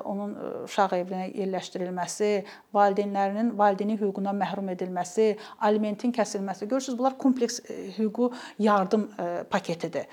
onun 0.07 0.33
uşaq 0.63 0.95
evinə 0.97 1.27
yerləşdirilməsi, 1.35 2.31
valideynlərinin 2.75 3.51
valideyni 3.59 3.97
hüququndan 3.99 4.37
məhrum 4.39 4.71
edilməsi, 4.73 5.35
alimentin 5.67 6.13
kəsilməsi. 6.15 6.69
Görürsüz, 6.71 6.97
bunlar 6.97 7.17
kompleks 7.19 7.59
hüquqi 7.97 8.31
yardım 8.63 9.07
paketidir. 9.51 10.07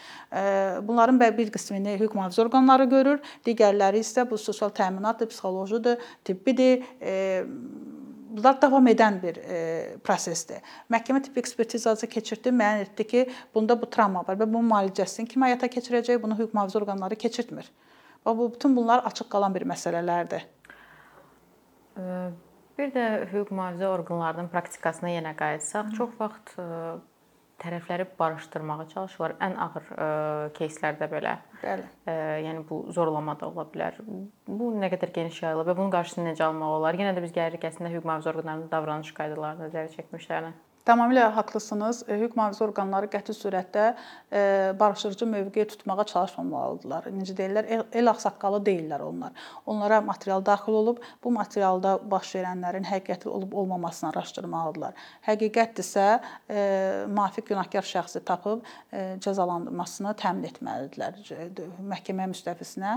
Bunların 0.88 1.20
bir 1.38 1.52
qismini 1.54 1.96
hüquq 2.00 2.16
mühafizə 2.18 2.44
orqanları 2.46 2.88
görür, 2.90 3.22
digərləri 3.46 4.02
isə 4.02 4.26
bu 4.28 4.38
sosial 4.40 4.72
təminatdır, 4.74 5.30
psixolojidir, 5.32 6.00
tibb 6.24 6.41
tibbidir. 6.42 6.84
E, 7.00 7.44
bunlar 8.32 8.56
davam 8.62 8.86
edən 8.88 9.18
bir 9.22 9.38
e, 9.38 9.58
prosesdir. 10.04 10.62
Məhkəmə 10.92 11.22
tibbi 11.24 11.42
ekspertizası 11.42 12.08
keçirdi, 12.10 12.52
müəyyən 12.56 12.86
etdi 12.86 13.06
ki, 13.06 13.24
bunda 13.54 13.76
bu 13.80 13.88
travma 13.92 14.24
var 14.28 14.38
və 14.40 14.48
bunun 14.48 14.70
müalicəsini 14.72 15.28
kim 15.28 15.44
həyata 15.46 15.68
keçirəcək? 15.72 16.20
Bunu 16.22 16.38
hüquq 16.38 16.56
mühafizə 16.56 16.80
orqanları 16.80 17.18
keçirtmir. 17.20 17.68
Və 18.24 18.34
bu 18.38 18.48
bütün 18.54 18.76
bunlar 18.76 19.04
açıq 19.10 19.28
qalan 19.32 19.54
bir 19.54 19.66
məsələlərdir. 19.68 20.46
Bir 22.78 22.92
də 22.94 23.06
hüquq 23.32 23.52
mühafizə 23.52 23.90
orqanlarının 23.92 24.48
praktikasına 24.52 25.12
yenə 25.18 25.34
qayıtsaq, 25.36 25.92
çox 25.98 26.14
vaxt 26.20 26.54
tərəfləri 27.61 28.05
barışdırmağa 28.19 28.85
çalışırlar. 28.93 29.33
Ən 29.41 29.55
ağır 29.65 29.87
ə, 29.89 30.05
e, 30.05 30.49
кейslərdə 30.57 31.07
belə. 31.11 31.33
Bəli. 31.63 31.87
Ə, 32.05 32.13
e, 32.13 32.15
yəni 32.45 32.61
bu 32.69 32.83
zorlama 32.93 33.37
da 33.39 33.49
ola 33.49 33.65
bilər. 33.73 33.97
Bu 34.47 34.69
nə 34.77 34.91
qədər 34.93 35.13
geniş 35.15 35.41
yayılıb 35.43 35.71
və 35.71 35.77
bunun 35.79 35.93
qarşısını 35.95 36.31
necə 36.31 36.45
almaq 36.47 36.77
olar? 36.77 36.99
Yenə 37.01 37.15
də 37.17 37.23
biz 37.25 37.33
gəlirik 37.35 37.65
əslində 37.71 37.91
hüquq 37.93 38.05
mühafizə 38.05 38.33
orqanlarının 38.33 38.71
davranış 38.73 39.13
qaydalarına 39.17 39.67
nəzər 39.67 39.89
çəkmişlərinə. 39.97 40.53
Tamamilə 40.82 41.28
haqlısınız. 41.36 42.02
E, 42.08 42.16
hüquq 42.18 42.34
mühafizə 42.34 42.64
orqanları 42.66 43.06
qəti 43.12 43.34
surətdə 43.38 43.84
e, 44.34 44.40
barışdırıcı 44.80 45.26
mövqe 45.30 45.66
tutmağa 45.70 46.04
çalışmamalıdırlar. 46.10 47.06
Necə 47.14 47.36
deyirlər, 47.38 47.68
el, 47.76 47.84
el 48.00 48.10
ağsaqqalı 48.10 48.58
deyillər 48.66 49.04
onlar. 49.06 49.30
Onlara 49.66 50.00
material 50.02 50.42
daxil 50.44 50.74
olub, 50.80 50.98
bu 51.22 51.30
materialda 51.36 51.94
baş 52.10 52.32
verənlərin 52.34 52.88
həqiqətli 52.88 53.30
olub 53.30 53.54
olmamasını 53.62 54.10
araşdırmalıdırlar. 54.10 55.04
Həqiqətdirsə, 55.28 56.06
e, 56.50 56.64
müvafiq 57.06 57.46
günahkar 57.52 57.86
şəxsi 57.86 58.24
tapıb 58.26 58.66
cəzalandırmasını 59.22 60.16
təmin 60.18 60.50
etməlidirlər. 60.50 61.22
Məhkəmə 61.92 62.26
müstəvisinə 62.32 62.96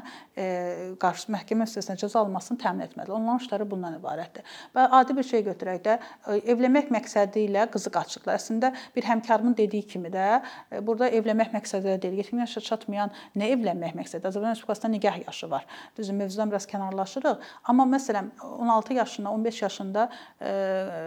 qarşı 1.01 1.32
məhkəmə 1.38 1.68
müstəvisinə 1.68 2.01
cəza 2.01 2.24
almasını 2.24 2.58
təmin 2.65 2.88
etməlidirlər. 2.89 3.13
Onların 3.20 3.46
işləri 3.46 3.70
bundan 3.70 4.00
ibarətdir. 4.00 4.58
Və 4.74 4.89
adi 5.00 5.18
bir 5.18 5.30
şey 5.30 5.46
götürək 5.51 5.82
də 5.86 5.98
evlənmək 6.42 6.89
məqsədi 6.96 7.46
ilə 7.46 7.70
qızı 7.75 7.91
qaçırdılar. 7.94 8.39
Əslində 8.39 8.72
bir 8.96 9.08
həmkarımın 9.10 9.55
dediyi 9.58 9.86
kimi 9.88 10.12
də 10.13 10.27
e, 10.72 10.82
burada 10.86 11.10
evlənmək 11.20 11.53
məqsədilə 11.55 11.98
deyil. 12.01 12.22
70 12.24 12.46
yaşa 12.46 12.63
çatmayan 12.70 13.13
nə 13.38 13.51
evlənmək 13.55 13.98
məqsədi? 14.00 14.29
Azərbaycan 14.29 14.55
Respublikasında 14.55 14.91
nikah 14.96 15.20
yaşı 15.25 15.50
var. 15.51 15.67
Düzdür, 15.98 16.17
mövzudan 16.22 16.53
biraz 16.53 16.67
kənarlaşırıq. 16.72 17.44
Amma 17.63 17.88
məsələn 17.96 18.32
16 18.44 18.94
yaşında, 19.01 19.32
15 19.32 19.62
yaşında 19.62 20.10
e, 20.41 20.53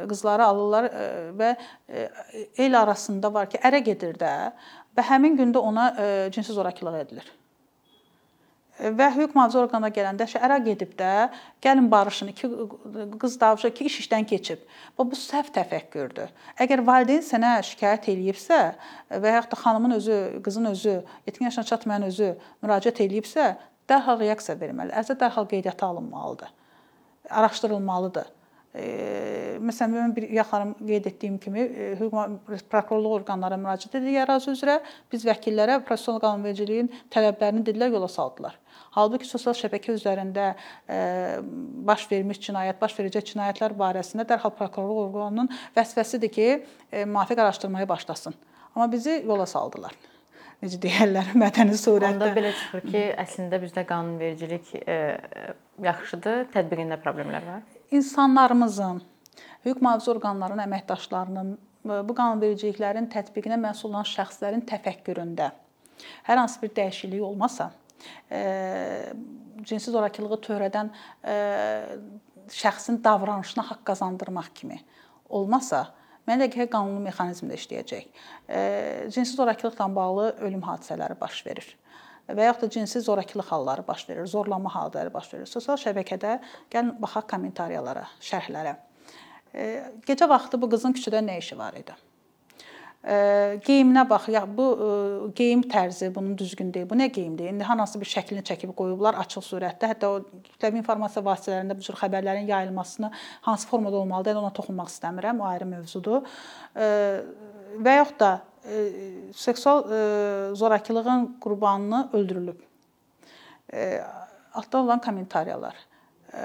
qızları 0.09 0.45
alırlar 0.45 0.91
e, 0.93 1.09
və 1.39 1.55
el 2.59 2.79
arasında 2.81 3.33
var 3.35 3.51
ki, 3.51 3.61
ərə 3.65 3.81
gedir 3.85 4.17
də 4.21 4.35
və 4.97 5.05
həmin 5.11 5.37
gündə 5.39 5.61
ona 5.63 5.91
cinsi 6.35 6.53
zorakılıq 6.53 6.97
edilir 7.01 7.33
və 8.79 9.09
hüquq 9.17 9.35
mühafizə 9.35 9.59
orqanına 9.65 9.91
gələndə 9.95 10.27
şəhərə 10.31 10.59
gedib 10.65 10.93
də 10.99 11.29
gəlin 11.65 11.89
barışın 11.91 12.31
iki 12.33 12.51
qız 13.19 13.39
davşı 13.41 13.71
ki 13.75 13.89
iş 13.91 13.99
işdən 14.05 14.27
keçib. 14.31 14.63
Və 14.99 15.07
bu 15.11 15.19
səhv 15.19 15.51
təfəkkürdür. 15.57 16.31
Əgər 16.63 16.85
valideyn 16.87 17.25
sənə 17.27 17.57
şikayət 17.67 18.11
eləyibsə 18.15 18.61
və 19.11 19.35
yaxud 19.35 19.57
da 19.57 19.61
xanımın 19.65 19.97
özü, 19.99 20.19
qızın 20.45 20.71
özü, 20.73 20.97
70 21.27 21.45
yaşına 21.51 21.65
çatmayan 21.73 22.09
özü 22.09 22.33
müraciət 22.63 23.03
eləyibsə, 23.07 23.51
dərhal 23.91 24.21
reaksiya 24.23 24.59
verməli. 24.61 24.95
Ərizə 24.95 25.19
dərhal 25.19 25.49
qeydiyyata 25.51 25.87
alınmalıdır. 25.87 26.53
Araşdırılmalıdır. 27.31 28.35
E, 28.79 28.87
məsələn 29.65 29.95
mən 29.97 30.15
bir 30.17 30.29
yaxınım 30.37 30.75
qeyd 30.87 31.07
etdiyim 31.09 31.39
kimi 31.41 31.65
hüquq 31.99 32.61
prokurorluq 32.71 33.15
orqanlarına 33.23 33.63
müraciət 33.65 33.97
edir 33.99 34.21
ərazi 34.23 34.53
üzrə 34.53 34.77
biz 35.13 35.25
vəkillərə 35.27 35.81
prosessual 35.89 36.21
qanunvericiliyin 36.23 36.91
tələblərini 37.15 37.65
dedilər 37.67 37.97
yola 37.97 38.11
saldılar. 38.13 38.59
Halbuki 38.97 39.29
sosial 39.29 39.57
şəbəkə 39.59 39.95
üzərində 39.99 40.53
e, 40.89 40.99
baş 41.89 42.07
vermiş 42.11 42.41
cinayət, 42.49 42.79
baş 42.81 42.97
verəcək 42.99 43.33
cinayətlər 43.33 43.77
barəsində 43.79 44.27
dərhal 44.29 44.55
prokurorluq 44.59 45.09
orqanının 45.09 45.51
vəzifəsidir 45.77 46.33
ki, 46.35 46.47
e, 46.93 47.05
müvafiq 47.05 47.43
araşdırmaya 47.45 47.89
başlasın. 47.89 48.37
Amma 48.75 48.93
bizi 48.93 49.23
yola 49.27 49.47
saldılar 49.47 49.97
necə 50.63 50.81
deyirlər, 50.83 51.33
mədəni 51.43 51.77
surətdə. 51.79 52.17
Onda 52.17 52.33
belə 52.35 52.51
çıxır 52.57 52.85
ki, 52.89 53.05
əslində 53.25 53.61
bizdə 53.63 53.85
qanunvericilik 53.89 54.73
e, 54.81 54.99
yaxşıdır, 55.85 56.49
tətbiqində 56.55 56.99
problemlər 57.05 57.47
var. 57.47 57.63
İnsanlarımızın, 57.95 59.01
hüquq 59.67 59.83
mühafizə 59.85 60.15
orqanlarının 60.17 60.65
əməkdaşlarının 60.67 61.57
bu 62.09 62.15
qanunvericiliklərin 62.17 63.07
tətbiqinə 63.13 63.59
məsul 63.63 63.93
olan 63.93 64.07
şəxslərin 64.09 64.65
təfəkküründə 64.69 65.53
hər 66.27 66.39
hansı 66.39 66.61
bir 66.63 66.73
dəyişiklik 66.77 67.23
olmasa, 67.25 67.71
cinsi 69.69 69.91
zorakılığı 69.91 70.41
törədən 70.47 70.93
şəxsin 72.49 73.03
davranışına 73.05 73.65
haqq 73.71 73.85
qazandırmaq 73.91 74.53
kimi 74.55 74.79
olmasa, 75.29 75.89
mənə 76.29 76.45
elə 76.45 76.49
gəlir 76.53 76.71
qanuni 76.73 77.03
mexanizm 77.09 77.51
də 77.51 77.59
işləyəcək. 77.59 78.07
Cinsi 79.13 79.37
zorakılıqla 79.37 79.89
bağlı 79.97 80.31
ölüm 80.47 80.65
hadisələri 80.65 81.19
baş 81.21 81.45
verir 81.47 81.69
və 82.29 82.45
yaxud 82.45 82.67
da 82.67 82.71
cinsi 82.71 83.01
zorakılıq 83.01 83.49
halları 83.49 83.87
baş 83.89 84.09
verir, 84.09 84.27
zorlama 84.27 84.75
halları 84.75 85.13
baş 85.15 85.33
verir. 85.33 85.47
Sosial 85.49 85.79
şəbəkədə 85.81 86.35
gəlin 86.71 86.91
baxaq 87.01 87.25
kommentariyalara, 87.31 88.05
şərhlərə. 88.21 88.75
Gecə 90.05 90.29
vaxtı 90.29 90.61
bu 90.61 90.69
qızın 90.69 90.93
küçədə 90.93 91.23
nə 91.25 91.39
işi 91.41 91.57
var 91.59 91.73
idi? 91.81 91.97
Geyiminə 93.05 94.03
bax, 94.11 94.27
ya 94.29 94.43
bu 94.45 95.31
geyim 95.37 95.63
tərzi 95.63 96.11
bunun 96.15 96.35
düzgün 96.39 96.73
deyil. 96.75 96.89
Bu 96.91 96.97
nə 96.99 97.07
geyimdir? 97.07 97.49
İndi 97.53 97.65
hansı 97.65 98.01
bir 98.01 98.11
şəklini 98.11 98.43
çəkib 98.45 98.75
qoyublar 98.75 99.15
açıq 99.23 99.45
surətdə. 99.47 99.93
Hətta 99.93 100.11
o 100.11 100.19
kütləvi 100.51 100.83
informasiya 100.83 101.23
vasitələrində 101.25 101.77
bu 101.79 101.87
cür 101.87 101.95
xəbərlərin 102.01 102.49
yayılmasını 102.51 103.11
hansı 103.47 103.69
formada 103.71 103.97
olmalıdır, 103.97 104.41
ona 104.43 104.51
toxunmaq 104.53 104.91
istəmirəm. 104.91 105.41
O 105.41 105.47
ayrı 105.47 105.67
mövzudur. 105.71 106.27
Və 107.79 107.95
yaxud 108.01 108.19
da 108.19 108.33
seksual 109.35 109.85
zorakılığın 110.59 111.37
qurbanını 111.41 112.09
öldürülüb. 112.13 112.61
Altda 114.55 114.79
olan 114.79 115.01
kommentariyalar. 115.01 115.77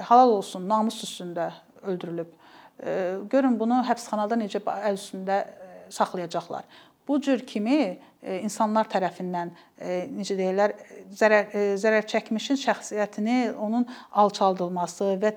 Halal 0.06 0.30
olsun, 0.30 0.70
namus 0.70 1.04
üstündə 1.04 1.50
öldürülüb. 1.82 2.30
Görün 3.30 3.60
bunu 3.60 3.82
həbsxanada 3.90 4.38
necə 4.40 4.62
əl 4.62 4.96
üstündə 5.02 5.42
saxlayacaqlar. 5.94 6.66
Bu 7.08 7.20
cür 7.20 7.42
kimi 7.44 7.98
insanlar 8.24 8.88
tərəfindən 8.88 9.50
necə 10.16 10.38
deyirlər, 10.40 10.72
zərər 11.20 11.50
zərər 11.82 12.06
çəkmişin 12.08 12.56
şəxsiyyətini 12.62 13.52
onun 13.60 13.84
alçaldılması 14.22 15.10
və 15.20 15.34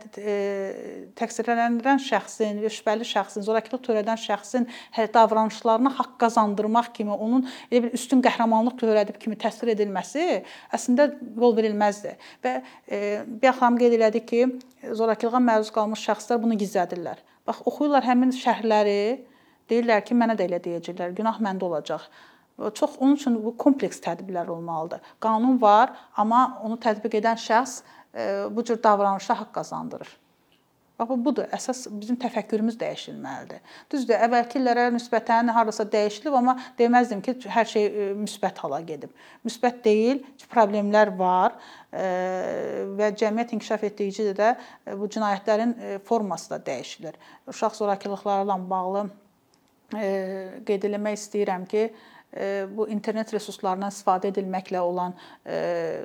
təqsirləndirilən 1.18 1.98
şəxsin, 2.06 2.62
şübhəli 2.70 3.08
şəxsin, 3.10 3.42
zorakılıq 3.42 3.82
törədən 3.88 4.22
şəxsin 4.28 4.70
davranışlarına 5.18 5.96
haqq 5.98 6.14
qazandırmaq 6.22 6.92
kimi, 6.94 7.10
onun 7.10 7.50
elə 7.72 7.88
bir 7.88 7.98
üstün 7.98 8.22
qəhrəmanlıq 8.22 8.78
törədib 8.78 9.18
kimi 9.18 9.34
təsvir 9.34 9.74
edilməsi 9.74 10.44
əslində 10.70 11.10
yol 11.34 11.58
verilməzdir. 11.58 12.14
Və 12.46 12.60
bayaq 13.42 13.58
xanım 13.58 13.82
qeyd 13.82 13.98
elədi 13.98 14.26
ki, 14.30 14.44
zorakılığa 14.94 15.42
məruz 15.50 15.74
qalmış 15.74 16.06
şəxslər 16.06 16.38
bunu 16.46 16.54
gizlədirlər. 16.62 17.18
Bax 17.46 17.66
oxuyurlar 17.66 18.06
həmin 18.06 18.30
şərhləri, 18.30 19.26
deyirlər 19.70 20.04
ki, 20.06 20.14
mənə 20.14 20.36
də 20.38 20.46
elə 20.48 20.60
deyəcəklər, 20.64 21.14
günah 21.16 21.40
məndə 21.42 21.68
olacaq. 21.68 22.08
Çox 22.56 22.96
onun 23.00 23.18
üçün 23.18 23.34
bu 23.44 23.52
kompleks 23.56 24.00
tədbirlər 24.00 24.48
olmalıdır. 24.48 25.02
Qanun 25.20 25.60
var, 25.60 25.92
amma 26.16 26.60
onu 26.64 26.78
tətbiq 26.80 27.18
edən 27.20 27.36
şəxs 27.40 27.82
bu 28.52 28.64
cür 28.64 28.78
davranışa 28.82 29.36
haqq 29.42 29.52
qazandırır. 29.58 30.08
Bax 30.96 31.10
budur, 31.20 31.44
əsas 31.52 31.82
bizim 31.92 32.16
təfəkkürümüz 32.16 32.78
dəyişilməlidir. 32.80 33.60
Düzdür, 33.92 34.16
əvvəlki 34.16 34.56
illərə 34.56 34.86
nisbətən 34.94 35.52
hardasa 35.52 35.84
dəyişilib, 35.92 36.32
amma 36.38 36.54
deməzdim 36.78 37.20
ki, 37.20 37.34
hər 37.52 37.68
şey 37.68 37.90
müsbət 38.16 38.62
hala 38.64 38.80
gedib. 38.80 39.12
Müsbət 39.44 39.82
deyil, 39.84 40.22
problemlər 40.48 41.12
var 41.18 41.58
və 41.92 43.12
cəmiyyət 43.20 43.52
inkişaf 43.58 43.84
etdikcə 43.90 44.32
də 44.40 44.54
bu 44.96 45.12
cinayətlərin 45.12 45.76
forması 46.08 46.54
da 46.54 46.62
dəyişilir. 46.72 47.20
Uşaq 47.52 47.76
zorakılıqlarla 47.76 48.56
bağlı 48.70 49.06
qeyd 49.92 50.86
eləmək 50.88 51.18
istəyirəm 51.20 51.66
ki, 51.70 51.88
bu 52.76 52.88
internet 52.92 53.32
resurslarından 53.32 53.92
istifadə 53.92 54.28
edilməklə 54.32 54.80
olan 54.84 55.14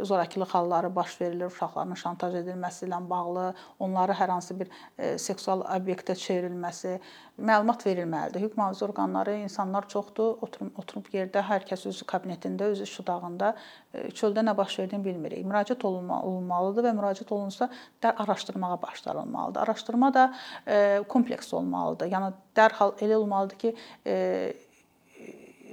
zorakılıq 0.08 0.54
halları 0.56 0.96
baş 0.96 1.18
verilir, 1.22 1.50
uşaqların 1.52 1.98
şantaj 2.00 2.38
edilməsi 2.44 2.88
ilə 2.88 3.02
bağlı, 3.10 3.50
onları 3.80 4.16
hər 4.16 4.32
hansı 4.32 4.56
bir 4.60 4.72
seksual 5.20 5.66
obyektə 5.76 6.16
çevrilməsi, 6.16 7.00
məlumat 7.42 7.84
verilməlidir. 7.86 8.46
Hüquq 8.46 8.56
mühafizə 8.60 8.88
orqanları 8.88 9.36
insanlar 9.42 9.88
çoxdur, 9.92 10.38
oturub 10.46 10.80
oturub 10.80 11.12
yerdə 11.12 11.44
hər 11.44 11.68
kəs 11.68 11.88
öz 11.90 12.02
kabinetində, 12.08 12.72
öz 12.72 12.82
iş 12.86 12.96
otağında 13.04 13.54
çöldə 14.16 14.46
nə 14.46 14.56
baş 14.58 14.80
verdiyini 14.80 15.06
bilmirik. 15.06 15.46
Müraciət 15.46 15.84
olunmalıdır 15.88 16.88
və 16.88 16.96
müraciət 17.00 17.32
olunsa 17.34 17.70
araşdırmağa 18.04 18.82
başlanılmalıdır. 18.82 19.62
Araşdırma 19.62 20.14
da 20.14 20.34
kompleks 21.10 21.54
olmalıdır. 21.54 22.12
Yəni 22.14 22.34
dərhal 22.56 22.96
elə 23.02 23.16
olmalıdır 23.16 23.58
ki, 23.66 23.76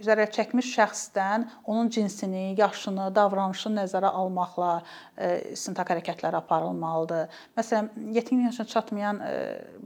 zərər 0.04 0.30
çəkmiş 0.34 0.68
şəxsdən 0.76 1.44
onun 1.68 1.90
cinsini, 1.92 2.54
yaşını, 2.58 3.08
davranışını 3.14 3.82
nəzərə 3.82 4.10
almaqla 4.20 4.70
e, 5.16 5.30
istintaq 5.54 5.92
hərəkətləri 5.92 6.38
aparılmalıdır. 6.40 7.38
Məsələn, 7.58 7.90
yetkinlik 8.16 8.50
yaşına 8.50 8.66
çatmayan 8.72 9.20
e, 9.26 9.32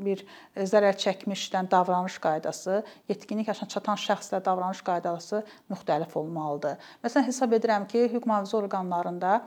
bir 0.06 0.24
e, 0.24 0.66
zərər 0.68 0.98
çəkmişdən 1.02 1.70
davranış 1.72 2.18
qaydası, 2.22 2.80
yetkinlik 3.12 3.52
yaşına 3.52 3.68
çatan 3.76 4.00
şəxslə 4.06 4.42
davranış 4.44 4.82
qaydası 4.86 5.44
müxtəlif 5.72 6.16
olmalıdır. 6.18 6.80
Məsələn, 7.04 7.28
hesab 7.28 7.56
edirəm 7.58 7.86
ki, 7.90 8.08
hüquq 8.12 8.28
mühafizə 8.28 8.58
orqanlarında 8.62 9.38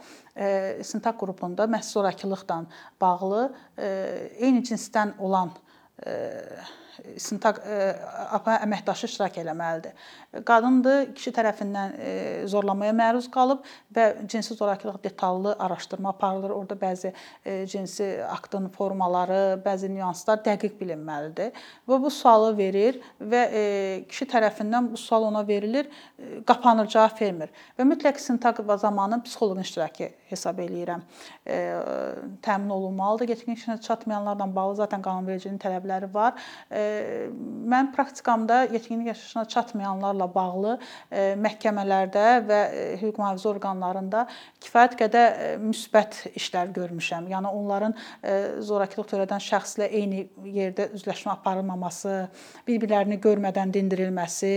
istintaq 0.82 1.20
qrupunda 1.22 1.68
məhz 1.72 1.94
zorakılıqla 1.96 2.64
bağlı 3.02 3.44
eyni 3.78 4.64
cinsdən 4.68 5.16
olan 5.20 5.54
istintaq 7.16 7.60
əməkdaşı 8.66 9.10
iştirak 9.10 9.40
eləməlidir. 9.42 9.94
Qadındır, 10.46 11.14
kişi 11.16 11.32
tərəfindən 11.36 11.94
zorlamaya 12.52 12.94
məruz 12.96 13.30
qalıb 13.32 13.64
və 13.96 14.28
cinsi 14.28 14.56
zorakılıq 14.56 15.02
detallı 15.04 15.56
araşdırma 15.60 16.10
aparılır. 16.16 16.56
Orda 16.56 16.76
bəzi 16.80 17.14
cinsi 17.72 18.10
aktın 18.30 18.68
formaları, 18.70 19.60
bəzi 19.66 19.92
nüanslar 19.94 20.42
dəqiq 20.46 20.76
bilinməlidir. 20.82 21.56
Və 21.88 22.02
bu 22.02 22.12
sualı 22.12 22.52
verir 22.58 23.00
və 23.22 23.44
kişi 24.10 24.30
tərəfindən 24.34 24.92
bu 24.92 24.98
sual 25.00 25.30
ona 25.30 25.46
verilir, 25.48 25.88
qapanır, 26.48 26.88
cavab 26.92 27.22
vermir. 27.22 27.54
Və 27.80 27.88
mütləq 27.88 28.20
istintaq 28.20 28.64
zamanı 28.78 29.22
psixoloqun 29.24 29.62
iştirakı 29.62 30.12
hesab 30.30 30.60
eləyirəm. 30.60 31.02
təmin 32.42 32.70
olunmalıdır. 32.70 33.30
Yetkin 33.30 33.52
yaşına 33.52 33.82
çatmayanlarla 33.82 34.56
bağlı 34.56 34.76
zaten 34.76 35.02
qanunvericiliyin 35.02 35.60
tələbləri 35.60 36.14
var 36.14 36.34
mən 37.66 37.92
praktikamda 37.96 38.64
yetkinlik 38.74 39.08
yaşına 39.08 39.46
çatmayanlarla 39.50 40.28
bağlı 40.36 40.76
məhkəmələrdə 41.42 42.26
və 42.46 42.60
hüquq 43.02 43.18
mühafizə 43.22 43.50
orqanlarında 43.56 44.26
kifayət 44.64 44.98
qədər 45.00 45.36
müsbət 45.64 46.20
işlər 46.38 46.72
görmüşəm. 46.76 47.30
Yəni 47.34 47.52
onların 47.60 47.96
zorakılıq 48.66 49.10
törədən 49.12 49.44
şəxslə 49.44 49.90
eyni 49.90 50.26
yerdə 50.46 50.90
üzləşmə 50.96 51.34
aparılmaması, 51.36 52.16
bir-birlərini 52.68 53.20
görmədən 53.24 53.74
dindirilməsi, 53.76 54.56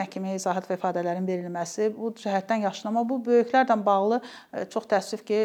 məhkəməyə 0.00 0.38
izahat 0.40 0.68
və 0.70 0.78
ifadələrin 0.78 1.26
verilməsi 1.28 1.90
bu 1.96 2.12
cəhətdən 2.20 2.66
yaşlanma 2.68 3.06
bu 3.08 3.20
böyüklərlə 3.24 3.78
bağlı 3.86 4.20
çox 4.74 4.90
təəssüf 4.90 5.24
ki, 5.26 5.42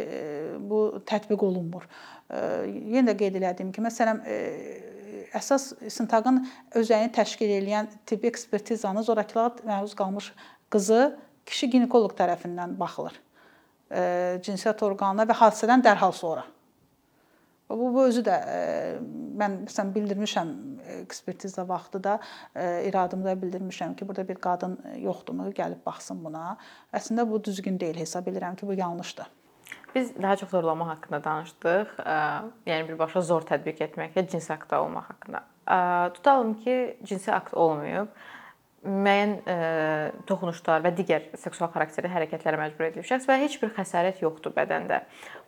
bu 0.69 1.01
tətbiq 1.05 1.43
olunmur. 1.45 1.85
Yenə 2.29 3.11
də 3.11 3.17
qeyd 3.23 3.39
elədiyim 3.39 3.71
kimi, 3.73 3.87
məsələn, 3.89 4.19
əsas 5.37 5.71
istintaqın 5.85 6.43
özəyini 6.79 7.11
təşkil 7.15 7.51
edən 7.59 7.89
tibbi 8.09 8.29
ekspertizanı 8.31 9.03
zorakılığa 9.03 9.49
məruz 9.67 9.95
qalmış 9.97 10.31
qızı 10.73 11.01
kişi 11.45 11.69
ginekoloq 11.75 12.15
tərəfindən 12.17 12.77
baxılır. 12.79 13.17
Cinsiyyət 14.45 14.83
orqanına 14.85 15.25
və 15.29 15.37
hadisədən 15.39 15.85
dərhal 15.85 16.13
sonra. 16.13 16.45
Bu, 17.69 17.91
bu 17.93 18.03
özü 18.09 18.23
də 18.25 18.35
mən 19.37 19.59
məsələn 19.67 19.91
bildirmişəm 19.93 20.53
ekspertiza 21.03 21.67
vaxtı 21.69 22.01
da 22.03 22.15
iradımda 22.85 23.33
bildirmişəm 23.41 23.95
ki, 23.95 24.07
burada 24.07 24.27
bir 24.27 24.39
qadın 24.41 24.77
yoxdurmu, 24.97 25.51
gəlib 25.57 25.83
baxsın 25.85 26.23
buna. 26.23 26.55
Əslində 26.93 27.27
bu 27.29 27.43
düzgün 27.43 27.77
deyil, 27.79 27.99
hesab 28.01 28.27
edirəm 28.27 28.57
ki, 28.57 28.67
bu 28.67 28.73
yanlışdır. 28.73 29.29
Biz 29.95 30.11
daha 30.21 30.35
çox 30.35 30.49
zorlama 30.49 30.87
haqqında 30.87 31.23
danışdıq. 31.23 31.95
Yəni 32.69 32.89
birbaşa 32.89 33.21
zor 33.21 33.47
tətbiq 33.49 33.83
etmək 33.89 34.17
və 34.17 34.25
cinsi 34.29 34.53
aktda 34.53 34.83
olmaq 34.83 35.09
haqqında. 35.13 35.43
Tutalım 36.13 36.53
ki, 36.63 36.75
cinsi 37.03 37.33
akt 37.33 37.53
olmayıb 37.53 38.13
müəyyən 38.85 39.33
ə, 39.43 39.55
toxunuşlar 40.27 40.83
və 40.85 40.93
digər 40.95 41.25
seksual 41.39 41.71
xarakterli 41.73 42.11
hərəkətlərə 42.13 42.59
məcbur 42.61 42.87
edilib 42.87 43.07
şəxs 43.09 43.27
və 43.27 43.35
heç 43.41 43.57
bir 43.59 43.73
xəsarət 43.75 44.21
yoxdur 44.23 44.53
bədəndə. 44.55 45.01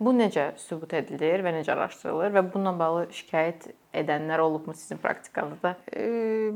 Bu 0.03 0.11
necə 0.15 0.49
sübut 0.59 0.93
edilir 0.99 1.43
və 1.45 1.53
necə 1.55 1.71
araşdırılır 1.75 2.35
və 2.35 2.43
bununla 2.51 2.73
bağlı 2.79 3.05
şikayət 3.15 3.69
edənlər 3.93 4.39
olubmu 4.39 4.73
sizin 4.73 4.97
praktikanızda? 5.03 5.73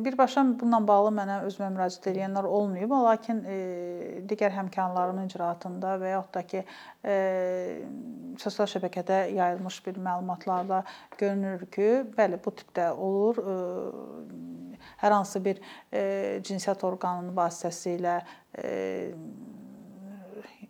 Birbaşa 0.05 0.43
bununla 0.59 0.79
bağlı 0.87 1.11
mənə 1.17 1.37
özümə 1.49 1.67
müraciət 1.75 2.07
edənlər 2.13 2.47
olmayıb, 2.47 2.93
lakin 3.05 3.41
digər 4.29 4.55
həmkarlarımın 4.55 5.27
icraatında 5.27 5.97
və 6.01 6.13
yaxud 6.15 6.33
da 6.37 6.43
ki 6.47 6.63
sosial 8.41 8.69
şəbəkədə 8.71 9.19
yayılmış 9.35 9.81
bir 9.87 9.99
məlumatlarda 10.07 10.83
görünür 11.19 11.67
ki, 11.75 11.89
bəli, 12.15 12.39
bu 12.45 12.55
tipdə 12.55 12.91
olur. 12.95 13.43
Hər 15.01 15.11
hansı 15.11 15.41
bir 15.43 15.59
cinsiyyət 16.45 16.83
orqanının 16.87 17.35
vasitəsilə 17.35 18.19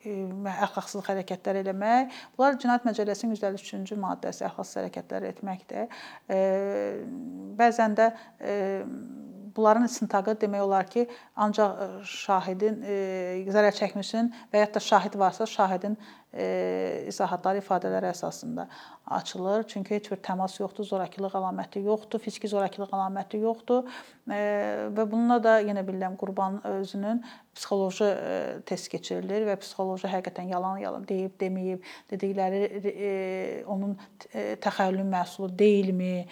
əxlaqsız 0.06 1.06
hərəkətlər 1.10 1.62
eləmək. 1.63 2.15
Bunlar 2.38 2.58
Cinayət 2.62 2.88
Məcəlləsinin 2.89 3.36
153-cü 3.36 4.00
maddəsi 4.00 4.46
əxlaqsız 4.48 4.82
hərəkətlər 4.82 5.30
etməkdir. 5.32 6.02
Bəzən 7.60 7.98
də 8.00 8.12
bunların 9.56 9.88
istintaqı 9.88 10.36
demək 10.41 10.62
olar 10.65 10.88
ki, 10.91 11.06
ancaq 11.39 12.04
şahidin 12.12 12.82
zərər 13.56 13.76
çəkmişin 13.78 14.32
və 14.52 14.65
ya 14.65 14.68
da 14.74 14.82
şahid 14.84 15.15
varsa 15.20 15.48
şahidin 15.48 15.96
izahatlar, 16.36 17.62
ifadələr 17.62 18.10
əsasında 18.12 18.67
açılır. 19.06 19.63
Çünki 19.69 19.95
heç 19.95 20.12
bir 20.12 20.19
təmas 20.26 20.58
yoxdur, 20.60 20.86
zorakılıq 20.89 21.38
əlaməti 21.38 21.84
yoxdur, 21.86 22.19
fiziki 22.19 22.50
zorakılıq 22.52 22.91
əlaməti 22.91 23.39
yoxdur 23.43 23.86
və 24.26 25.04
bununla 25.06 25.38
da 25.43 25.60
yenə 25.62 25.84
bilirəm 25.86 26.15
qurban 26.17 26.58
özünün 26.65 27.21
psixoloji 27.56 28.08
test 28.67 28.89
keçirilir 28.91 29.45
və 29.48 29.54
psixoloji 29.62 30.10
həqiqətən 30.12 30.50
yalan-yalan 30.50 31.06
deyib, 31.08 31.38
deməyib, 31.39 31.86
dedikləri 32.12 33.63
onun 33.71 33.93
təxəyyülün 34.65 35.08
məhsulu 35.13 35.52
deyilmi, 35.56 36.26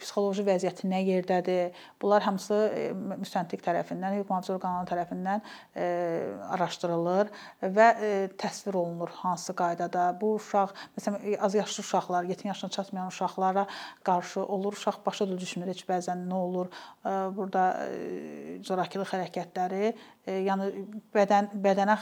psixoloji 0.00 0.42
vəziyyəti 0.48 0.88
nə 0.90 1.04
yerdədir? 1.06 1.76
Bunlar 2.02 2.24
hamısı 2.26 2.58
müstəntiq 3.20 3.62
tərəfindən, 3.68 4.16
hüquq 4.18 4.32
mühafizə 4.32 4.56
orqanları 4.56 4.90
tərəfindən 4.90 5.40
araşdırılır 6.56 7.26
və 7.76 7.88
təsvir 8.40 8.74
olunur 8.74 8.87
hansı 9.22 9.54
qaydada 9.56 10.10
bu 10.20 10.34
uşaq 10.38 10.74
məsələn 10.98 11.36
az 11.40 11.54
yaşlı 11.54 11.82
uşaqlar, 11.82 12.24
7 12.24 12.48
yaşına 12.48 12.70
çatmayan 12.70 13.06
uşaqlara 13.06 13.66
qarşı 14.04 14.44
olur. 14.44 14.72
Uşaq 14.72 15.00
başa 15.06 15.28
da 15.28 15.38
düşmür 15.38 15.66
heç 15.70 15.84
bəzən 15.88 16.26
nə 16.28 16.34
olur. 16.34 16.66
Burada 17.36 17.64
zorakılıq 18.64 19.14
hərəkətləri, 19.14 19.94
yəni 20.26 20.68
bədən 21.14 21.50
bədənə 21.54 21.96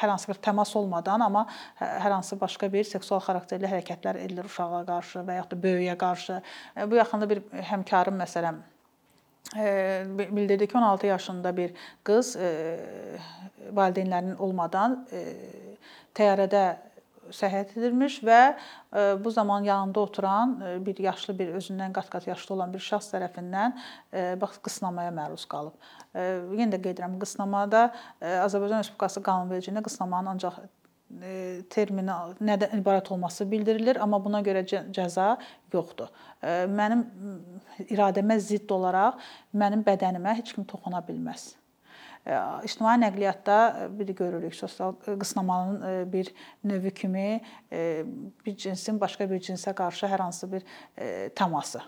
hər 0.00 0.14
hansı 0.14 0.32
bir 0.32 0.40
təmas 0.44 0.76
olmadan, 0.76 1.20
amma 1.20 1.46
hər 1.80 2.10
hansı 2.10 2.40
başqa 2.40 2.72
bir 2.72 2.84
seksual 2.84 3.20
xarakterli 3.24 3.68
hərəkətlər 3.68 4.22
edilir 4.24 4.48
uşağa 4.48 4.84
qarşı 4.88 5.26
və 5.28 5.40
yaxud 5.40 5.56
da 5.56 5.62
böyüyə 5.68 5.96
qarşı. 5.98 6.42
Bu 6.90 7.00
yaxında 7.00 7.30
bir 7.30 7.44
həmkarım 7.72 8.20
məsələn 8.22 8.62
bildirdi 9.56 10.66
ki, 10.66 10.78
16 10.78 11.06
yaşında 11.06 11.56
bir 11.56 11.72
qız 12.04 12.36
valideynlərinin 13.72 14.36
olmadan 14.38 15.00
təyyarədə 16.16 16.66
səyahət 17.28 17.74
edilmiş 17.76 18.22
və 18.24 18.40
bu 19.24 19.30
zaman 19.30 19.64
yanında 19.64 20.00
oturan 20.00 20.54
bir 20.86 20.98
yaşlı 21.04 21.34
bir 21.38 21.48
özündən 21.58 21.92
qat-qat 21.92 22.28
yaşlı 22.28 22.54
olan 22.54 22.72
bir 22.72 22.80
şəxs 22.80 23.10
tərəfindən 23.12 23.76
bax 24.40 24.56
qısnamaya 24.64 25.12
məruz 25.12 25.44
qalıb. 25.48 25.76
Yenə 26.16 26.72
də 26.72 26.80
qeyd 26.80 26.96
edirəm, 26.96 27.18
qısnamada 27.20 27.90
Azərbaycan 28.20 28.80
Respublikası 28.80 29.20
qanunvericiliyində 29.24 29.84
qısnamanın 29.84 30.36
ancaq 30.36 30.60
termini 31.72 32.16
nədən 32.44 32.82
ibarət 32.82 33.12
olması 33.14 33.46
bildirilir, 33.50 33.96
amma 34.02 34.20
buna 34.24 34.42
görə 34.44 34.64
cəza 34.68 35.36
yoxdur. 35.72 36.10
Mənim 36.68 37.06
iradəmə 37.88 38.36
zidd 38.42 38.68
olaraq 38.74 39.16
mənim 39.56 39.86
bədənimə 39.86 40.36
heç 40.40 40.52
kim 40.54 40.68
toxuna 40.68 41.00
bilməz 41.06 41.54
ictimai 42.64 42.98
nəqliyyatda 43.00 43.88
bir 43.98 44.08
görürük 44.16 44.54
sosial 44.54 44.92
qısnamanın 45.20 46.12
bir 46.12 46.34
növü 46.64 46.90
kimi 46.90 47.40
bir 48.46 48.56
cinsin 48.56 49.00
başqa 49.00 49.30
bir 49.30 49.40
cinsə 49.40 49.72
qarşı 49.74 50.06
hər 50.06 50.20
hansı 50.20 50.52
bir 50.52 50.66
təması. 51.38 51.80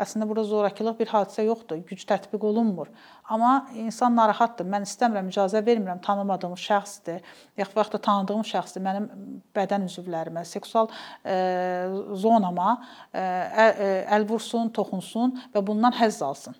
Əslində 0.00 0.24
burada 0.28 0.46
zorakılıq 0.48 0.96
bir 0.98 1.10
hadisə 1.12 1.44
yoxdur, 1.44 1.82
güc 1.84 2.06
tətbiq 2.08 2.46
olunmur. 2.48 2.88
Amma 3.28 3.68
insan 3.76 4.16
narahatdır. 4.16 4.66
Mən 4.72 4.86
istəmirəm, 4.88 5.28
icazə 5.28 5.60
vermirəm, 5.66 6.00
tanımadığım 6.02 6.56
şəxsdir, 6.56 7.20
yaxud 7.60 7.92
da 7.92 8.00
tanıdığım 8.08 8.42
şəxsdir 8.48 8.82
mənim 8.86 9.10
bədən 9.54 9.84
üzvlərimə, 9.90 10.46
seksual 10.48 10.88
zonama 12.24 12.78
əl 13.12 14.28
vursun, 14.28 14.72
toxunsun 14.72 15.36
və 15.52 15.64
bundan 15.66 15.94
həzz 16.00 16.22
alsın. 16.24 16.56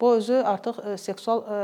Bu 0.00 0.14
özü 0.14 0.34
artıq 0.34 0.78
e, 0.86 0.96
seksual 0.96 1.42
e, 1.44 1.56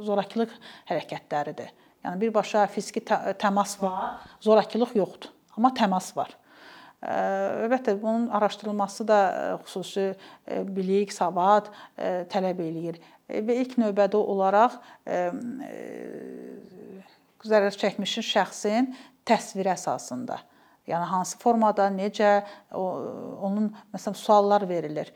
zorakılıq 0.00 0.52
hərəkətləridir. 0.88 1.72
Yəni 2.02 2.20
birbaşa 2.20 2.64
fiziki 2.72 3.02
təmas 3.38 3.76
var, 3.82 4.22
zorakılıq 4.40 4.96
yoxdur, 4.96 5.28
amma 5.56 5.70
təmas 5.76 6.08
var. 6.16 6.32
E, 7.02 7.16
əlbəttə 7.66 7.96
bunun 8.02 8.28
araşdırılması 8.38 9.08
da 9.08 9.18
xüsusi 9.64 10.12
bilik, 10.76 11.12
savad 11.12 11.72
tələb 12.32 12.62
eləyir. 12.62 13.00
Və 13.28 13.58
ilk 13.62 13.76
növbədə 13.80 14.20
olaraq 14.20 14.78
zərər 17.42 17.74
çəkmişin 17.82 18.26
şəxsin 18.28 18.90
təsviri 19.26 19.72
əsasında 19.72 20.38
Yəni 20.88 21.06
hansı 21.06 21.38
formada, 21.38 21.86
necə 21.94 22.40
onun 22.74 23.68
məsələn 23.94 24.16
suallar 24.18 24.64
verilir, 24.66 25.12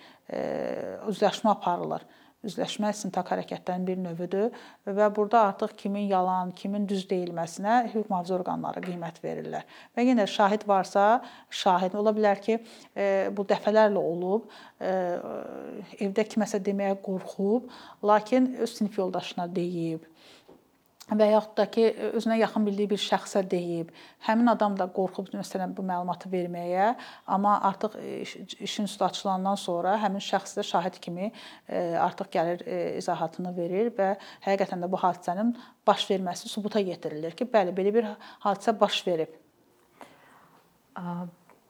üzləşmə 1.10 1.50
aparılır 1.56 2.04
üzləşmə 2.46 2.90
istintaq 2.94 3.32
hərəkətlərinin 3.32 3.86
bir 3.88 4.00
növüdür 4.02 4.94
və 4.98 5.08
burada 5.16 5.42
artıq 5.50 5.74
kimin 5.82 6.08
yalan, 6.10 6.52
kimin 6.56 6.86
düz 6.88 7.04
deyilməsinə 7.10 7.78
hüquq 7.92 8.10
mühafizə 8.10 8.36
orqanları 8.38 8.82
qiymət 8.86 9.20
verirlər. 9.24 9.66
Və 9.96 10.06
yenə 10.06 10.26
şahid 10.30 10.66
varsa, 10.68 11.06
şahid 11.50 11.96
ola 11.98 12.14
bilər 12.16 12.42
ki, 12.42 12.58
e, 12.96 13.06
bu 13.36 13.46
dəfələrlə 13.50 14.02
olub, 14.02 14.50
e, 14.80 14.92
evdə 16.08 16.26
kiməsə 16.30 16.62
deməyə 16.64 16.98
qorxub, 17.04 17.70
lakin 18.06 18.54
öz 18.62 18.76
sinif 18.78 18.98
yoldaşına 18.98 19.50
deyib 19.54 20.06
və 21.14 21.28
yaxud 21.30 21.54
da 21.54 21.66
ki, 21.70 21.84
özünə 22.18 22.40
yaxın 22.40 22.64
bildiyi 22.66 22.90
bir 22.90 22.98
şəxsə 22.98 23.44
deyib, 23.50 23.92
həmin 24.26 24.50
adam 24.50 24.74
da 24.78 24.88
qorxub 24.90 25.30
məsələn 25.36 25.74
bu 25.76 25.84
məlumatı 25.86 26.30
verməyə, 26.32 26.94
amma 27.26 27.60
artıq 27.68 27.94
işin 28.66 28.88
üstü 28.90 29.04
açılandan 29.06 29.54
sonra 29.60 29.94
həmin 30.02 30.22
şəxs 30.24 30.58
də 30.58 30.64
şahid 30.66 30.98
kimi 30.98 31.30
e, 31.68 31.94
artıq 32.02 32.32
gəlir 32.34 32.64
e, 32.66 32.96
izahatını 32.98 33.54
verir 33.56 33.92
və 33.94 34.16
həqiqətən 34.48 34.82
də 34.82 34.90
bu 34.90 34.98
hadisənin 34.98 35.54
baş 35.86 36.08
verməsi 36.10 36.50
sübuta 36.50 36.82
yetirilir 36.82 37.36
ki, 37.38 37.46
bəli, 37.52 37.74
belə 37.76 37.92
bir 37.94 38.08
hadisə 38.42 38.74
baş 38.80 39.02
verib. 39.06 39.36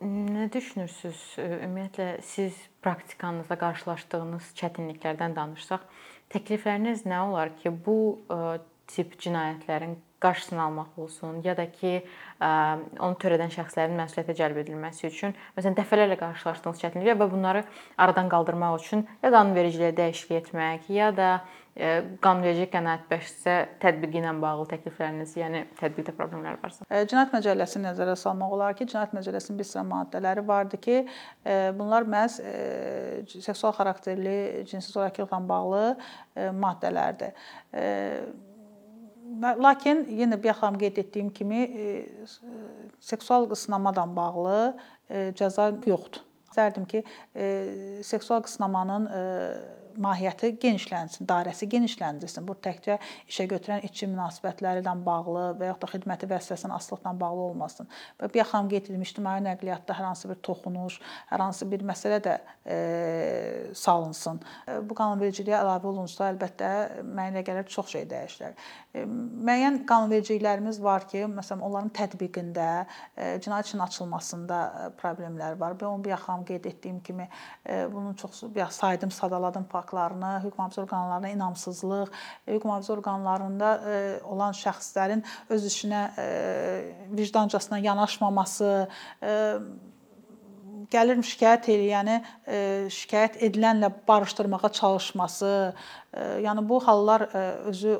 Nə 0.00 0.46
düşünürsüz? 0.52 1.20
Ümumiyyətlə 1.40 2.22
siz 2.24 2.56
praktikanızda 2.84 3.56
qarşılaşdığınız 3.60 4.48
çətinliklərdən 4.56 5.36
danışsaq, 5.36 5.84
təklifləriniz 6.32 7.04
nə 7.08 7.20
olar 7.28 7.52
ki, 7.60 7.72
bu 7.84 8.16
tip 8.86 9.16
cinayətlərin 9.20 9.96
qarşısını 10.20 10.62
almaq 10.62 10.96
olsun, 10.96 11.42
ya 11.44 11.52
da 11.56 11.66
ki, 11.70 11.98
onu 12.40 13.18
törədən 13.20 13.52
şəxslərin 13.52 13.98
məsuliyyətə 13.98 14.34
cəlb 14.38 14.62
edilməsi 14.62 15.10
üçün 15.10 15.34
məsələn 15.58 15.76
dəfələrlə 15.76 16.16
qarşılaşdığınız 16.22 16.80
çətinliklər 16.80 17.18
və 17.20 17.28
bunları 17.34 17.62
aradan 18.00 18.30
qaldırmaq 18.32 18.78
üçün 18.80 19.04
ya 19.22 19.30
qanunvericiliyə 19.34 19.92
dəyişiklik 19.98 20.46
etmək, 20.46 20.88
ya 20.96 21.10
da 21.16 21.30
qanunverici 22.24 22.70
qənaətbəxşsə 22.72 23.58
tətbiqi 23.82 24.22
ilə 24.22 24.32
bağlı 24.40 24.64
təklifləriniz, 24.70 25.34
yəni 25.36 25.60
tətbiqdə 25.76 26.16
problemlər 26.16 26.56
varsa. 26.62 26.88
Cinayət 26.88 27.36
Məcəlləsini 27.36 27.90
nəzərə 27.90 28.16
salmaq 28.16 28.56
olar 28.56 28.78
ki, 28.78 28.88
Cinayət 28.88 29.12
Məcəlləsinin 29.18 29.60
bir 29.60 29.68
sıra 29.68 29.84
maddələri 29.84 30.46
vardır 30.48 30.80
ki, 30.80 31.02
bunlar 31.76 32.08
məhz 32.08 32.40
seksual 33.36 33.76
xarakterli 33.76 34.64
cinsi 34.64 34.96
zorakılıqla 34.96 35.44
bağlı 35.52 35.86
maddələrdir. 36.64 37.36
Lakin 39.42 40.04
yenə 40.16 40.38
bayaqlam 40.42 40.78
qeyd 40.80 41.00
etdiyim 41.02 41.30
kimi 41.34 41.60
seksual 43.00 43.48
qısnamadan 43.50 44.14
bağlı 44.16 44.76
cəza 45.38 45.70
yoxdur. 45.86 46.22
İstərdim 46.46 46.86
ki, 46.88 47.02
seksual 48.06 48.40
qısnamanın 48.46 49.10
mahiyyəti 50.02 50.52
genişlənsin, 50.62 51.26
dairəsi 51.28 51.68
genişləndirilsin. 51.72 52.46
Bu 52.48 52.56
təkcə 52.62 52.98
işə 53.28 53.46
götürən 53.50 53.84
işçi 53.86 54.08
münasibətləri 54.12 54.82
ilə 54.84 54.94
bağlı 55.06 55.46
və 55.60 55.70
yaxud 55.70 55.84
da 55.86 55.90
xidməti 55.94 56.28
vəzifəsinin 56.30 56.74
asılıqla 56.76 57.14
bağlı 57.20 57.46
olmasın. 57.50 57.88
Və 58.20 58.30
bir 58.32 58.42
yaxam 58.42 58.68
qeyd 58.70 58.90
edilmiş 58.90 59.14
ictimai 59.14 59.38
nəqliyyatda 59.44 59.96
hər 59.96 60.08
hansı 60.10 60.30
bir 60.30 60.40
toxunuş, 60.48 61.00
hər 61.30 61.44
hansı 61.44 61.70
bir 61.70 61.84
məsələ 61.86 62.20
də 62.24 62.36
e, 62.66 62.76
salınsın. 63.74 64.40
Bu 64.88 64.96
qanunvericiliyə 64.98 65.58
əlavə 65.60 65.90
olunsa, 65.92 66.30
əlbəttə 66.32 66.70
mənə 67.06 67.44
gəlir 67.46 67.68
çox 67.70 67.94
şey 67.94 68.06
dəyişər. 68.10 68.56
E, 68.94 69.04
müəyyən 69.06 69.82
qanunvericiliklərimiz 69.88 70.80
var 70.82 71.06
ki, 71.10 71.24
məsələn, 71.30 71.64
onların 71.66 71.92
tətbiqində, 71.96 72.86
e, 73.16 73.36
cinayət 73.44 73.70
işinin 73.70 73.86
açılmasında 73.86 74.60
problemlər 75.00 75.58
var. 75.60 75.76
Və 75.80 75.88
onu 75.88 76.04
bir 76.04 76.14
yaxam 76.16 76.44
qeyd 76.48 76.68
etdiyim 76.72 77.00
kimi, 77.06 77.28
e, 77.68 77.86
bunun 77.92 78.14
çox 78.14 78.44
saydım, 78.70 79.10
sadaladım 79.10 79.64
faktlarını, 79.64 79.85
hüquq 80.44 80.58
mühafizə 80.58 80.82
orqanlarına 80.84 81.32
inamsızlıq, 81.34 82.12
hüquq 82.48 82.68
mühafizə 82.68 82.92
orqanlarında 82.96 83.72
e, 83.76 83.98
olan 84.24 84.56
şəxslərin 84.56 85.24
öz 85.48 85.66
işinə 85.70 86.02
e, 86.18 86.26
vicdancasına 87.18 87.78
yanaşmaması, 87.78 88.88
e, 89.22 89.32
gəlir 90.92 91.20
şikayət 91.26 91.68
eləyəni 91.72 92.16
e, 92.46 92.58
şikayət 92.92 93.38
edilənlə 93.46 93.90
barışdırmağa 94.08 94.70
çalışması, 94.78 95.50
e, 96.12 96.26
yəni 96.44 96.64
bu 96.68 96.78
hallar 96.86 97.26
e, 97.26 97.42
özü 97.70 97.96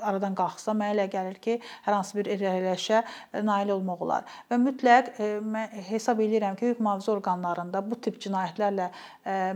aradan 0.00 0.36
qalxsa 0.38 0.74
mənə 0.76 0.96
elə 0.96 1.06
gəlir 1.12 1.38
ki, 1.42 1.58
hər 1.86 1.96
hansı 1.96 2.18
bir 2.18 2.30
irəliləyişə 2.36 3.02
nail 3.46 3.72
olmaq 3.76 4.04
olar. 4.06 4.26
Və 4.50 4.58
mütləq 4.62 5.12
mən 5.46 5.72
hesab 5.90 6.20
edirəm 6.24 6.58
ki, 6.58 6.72
hüquq 6.72 6.82
mühafizə 6.84 7.14
orqanlarında 7.16 7.82
bu 7.90 8.00
tip 8.00 8.20
cinayətlərlə 8.24 8.90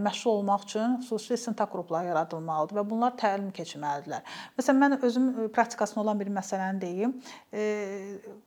məşğul 0.05 0.41
olmaq 0.41 0.67
üçün 0.69 0.97
xüsusi 1.05 1.37
istintaq 1.39 1.71
qrupları 1.75 2.11
yaradılmalıdır 2.11 2.81
və 2.81 2.87
bunlar 2.91 3.15
təlim 3.21 3.53
keçməlidirlər. 3.55 4.25
Məsələn, 4.59 4.83
mən 4.85 4.99
özüm 5.07 5.31
praktikasında 5.55 6.05
olan 6.05 6.21
bir 6.21 6.33
məsələni 6.35 6.81
deyim. 6.81 7.15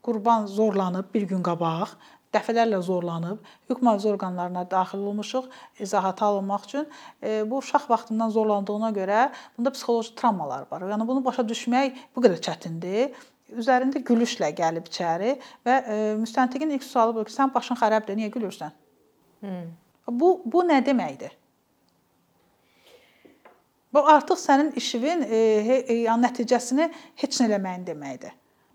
Qurban 0.04 0.48
zorlanıb 0.48 1.14
bir 1.14 1.28
gün 1.30 1.44
qabaq 1.44 1.96
dəfələrlə 2.34 2.80
zorlanıb, 2.86 3.42
hüquq 3.70 3.84
mühafizə 3.84 4.14
orqanlarına 4.14 4.64
daxil 4.72 5.04
olmuşuq 5.10 5.50
izahata 5.86 6.26
alınmaq 6.26 6.66
üçün. 6.70 6.88
E, 7.24 7.44
bu 7.50 7.60
uşaq 7.62 7.90
vaxtından 7.90 8.30
zorlandığına 8.30 8.90
görə 8.96 9.28
bunda 9.58 9.72
psixoloji 9.76 10.16
travmalar 10.16 10.66
var. 10.72 10.88
Yəni 10.94 11.08
bunu 11.08 11.26
başa 11.26 11.46
düşmək 11.50 12.02
bu 12.16 12.26
qədər 12.26 12.42
çətindir 12.48 13.14
üzərində 13.60 14.02
gülüşlə 14.06 14.50
gəlib 14.58 14.90
içəri 14.90 15.38
və 15.66 15.78
e, 15.78 15.96
müstəntiqin 16.22 16.74
ilk 16.76 16.84
sualı 16.84 17.16
budur 17.16 17.30
ki, 17.30 17.36
sən 17.36 17.54
başın 17.54 17.80
xarabdır, 17.80 18.18
niyə 18.18 18.32
gülürsən? 18.34 18.74
Hmm. 19.44 19.72
Bu 20.08 20.36
bu 20.46 20.64
nə 20.68 20.80
deməkdir? 20.86 21.34
Bu 23.94 24.08
artıq 24.10 24.40
sənin 24.42 24.72
işinin 24.80 25.22
e, 25.22 25.38
e, 25.38 26.00
yəni 26.08 26.26
nəticəsini 26.26 26.90
heç 27.22 27.42
nə 27.42 27.50
eləməyin 27.52 27.86
deməkdir. 27.88 28.34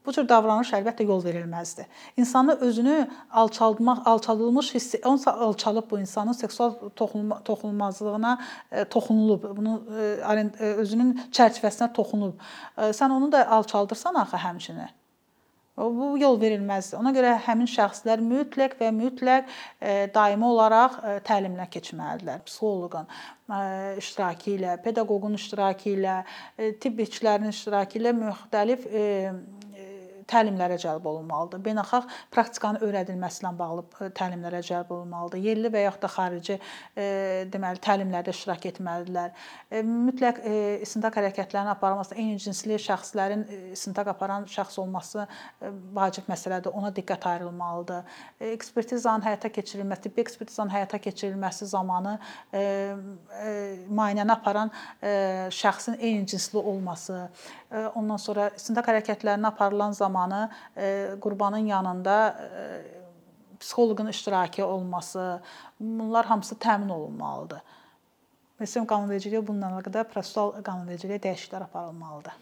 Bu 0.08 0.12
cür 0.16 0.24
davranış 0.24 0.70
əlbəttə 0.72 1.04
yol 1.04 1.18
verilməzdir. 1.20 1.84
İnsanı 2.16 2.54
özünü 2.64 2.94
alçaldmaq, 3.30 3.98
alçaldılmış 4.08 4.74
hiss, 4.74 4.94
onsa 5.04 5.32
alçalıb 5.32 5.90
bu 5.90 5.98
insanın 5.98 6.32
seksual 6.32 6.72
toxunma, 6.96 7.42
toxunulmazlığına 7.44 8.38
e, 8.72 8.84
toxunulub, 8.84 9.44
bunu 9.56 9.82
e, 10.00 10.46
e, 10.60 10.70
özünün 10.80 11.10
çərçivəsinə 11.28 11.92
toxunub. 11.92 12.40
Sən 12.78 13.12
onu 13.12 13.28
da 13.32 13.42
alçaldırsan 13.58 14.14
axı 14.14 14.40
həmçinin. 14.40 14.94
Bu 15.76 16.16
yol 16.18 16.40
verilməzdir. 16.40 16.96
Ona 16.98 17.12
görə 17.12 17.36
həmin 17.44 17.68
şəxslər 17.68 18.24
mütləq 18.24 18.80
və 18.80 18.88
mütləq 18.96 19.52
daimi 20.14 20.48
olaraq 20.48 20.96
təlimlə 21.28 21.68
keçməlidirlər. 21.70 22.40
Psixoloqun 22.48 23.06
iştirakı 24.00 24.56
ilə, 24.56 24.80
pedaqoqun 24.82 25.36
iştirakı 25.36 25.92
ilə, 25.92 26.16
tibb 26.80 27.04
işçilərinin 27.04 27.54
iştirakı 27.54 28.00
ilə 28.00 28.16
müxtəlif 28.24 28.90
təlimlərə 30.28 30.76
cəlb 30.80 31.06
olunmalıdır. 31.08 31.60
Beynəlxalq 31.64 32.08
praktikanın 32.34 32.84
öyrədilməsi 32.84 33.42
ilə 33.42 33.52
bağlı 33.58 33.84
e, 33.88 34.08
təlimlərə 34.18 34.60
cəlb 34.66 34.92
olunmalıdır. 34.94 35.40
Yerli 35.44 35.70
və 35.72 35.84
yaxud 35.86 36.04
da 36.04 36.10
xarici 36.12 36.56
e, 36.58 37.06
deməli 37.52 37.82
təlimlərdə 37.84 38.34
iştirak 38.34 38.66
etməlidirlər. 38.72 39.32
E, 39.70 39.82
mütləq 39.88 40.40
istintaq 40.84 41.18
hərəkətlərinin 41.20 41.72
aparılması, 41.72 42.16
eyni 42.18 42.38
cinsli 42.42 42.78
şəxslərin 42.82 43.44
istintaq 43.74 44.12
aparan 44.12 44.46
şəxs 44.50 44.78
olması 44.82 45.26
vacib 45.96 46.28
məsələdir. 46.30 46.74
Ona 46.76 46.92
diqqət 46.94 47.26
ayrılmalıdır. 47.32 48.18
Ekspertizanın 48.52 49.24
həyata 49.26 49.50
keçirilməsi, 49.52 50.06
tibbi 50.06 50.24
ekspertizanın 50.24 50.74
həyata 50.74 51.00
keçirilməsi 51.02 51.68
zamanı 51.70 52.16
müayinəni 52.52 54.34
aparan 54.34 54.72
şəxsin 55.54 55.98
eyni 55.98 56.26
cinsli 56.28 56.58
olması, 56.58 57.20
ondan 57.98 58.20
sonra 58.20 58.48
istintaq 58.56 58.88
hərəkətlərinin 58.92 59.48
aparılan 59.50 59.92
zaman 59.96 60.17
zamanı 60.18 60.50
e, 60.76 61.08
qurbanın 61.20 61.66
yanında 61.66 62.36
e, 62.40 62.82
psixoloqun 63.60 64.06
iştirakı 64.06 64.66
olması, 64.66 65.40
bunlar 65.80 66.26
hamısı 66.26 66.54
təmin 66.54 66.90
olunmalıdır. 66.90 67.60
Məsələn, 68.58 68.86
qanunvericiliyə 68.90 69.46
bununla 69.46 69.70
əlaqədar 69.70 70.08
prosessual 70.10 70.56
qanunvericiliyə 70.66 71.20
dəyişikliklər 71.22 71.62
aparılmalıdır. 71.68 72.32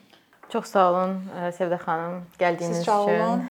Çox 0.49 0.67
sağ 0.73 0.91
olun 0.91 1.23
e, 1.41 1.53
Sevda 1.53 1.77
xanım, 1.77 2.23
gəldiyiniz 2.39 2.77
Siz 2.77 2.83
üçün. 2.83 2.93
Olun. 2.93 3.49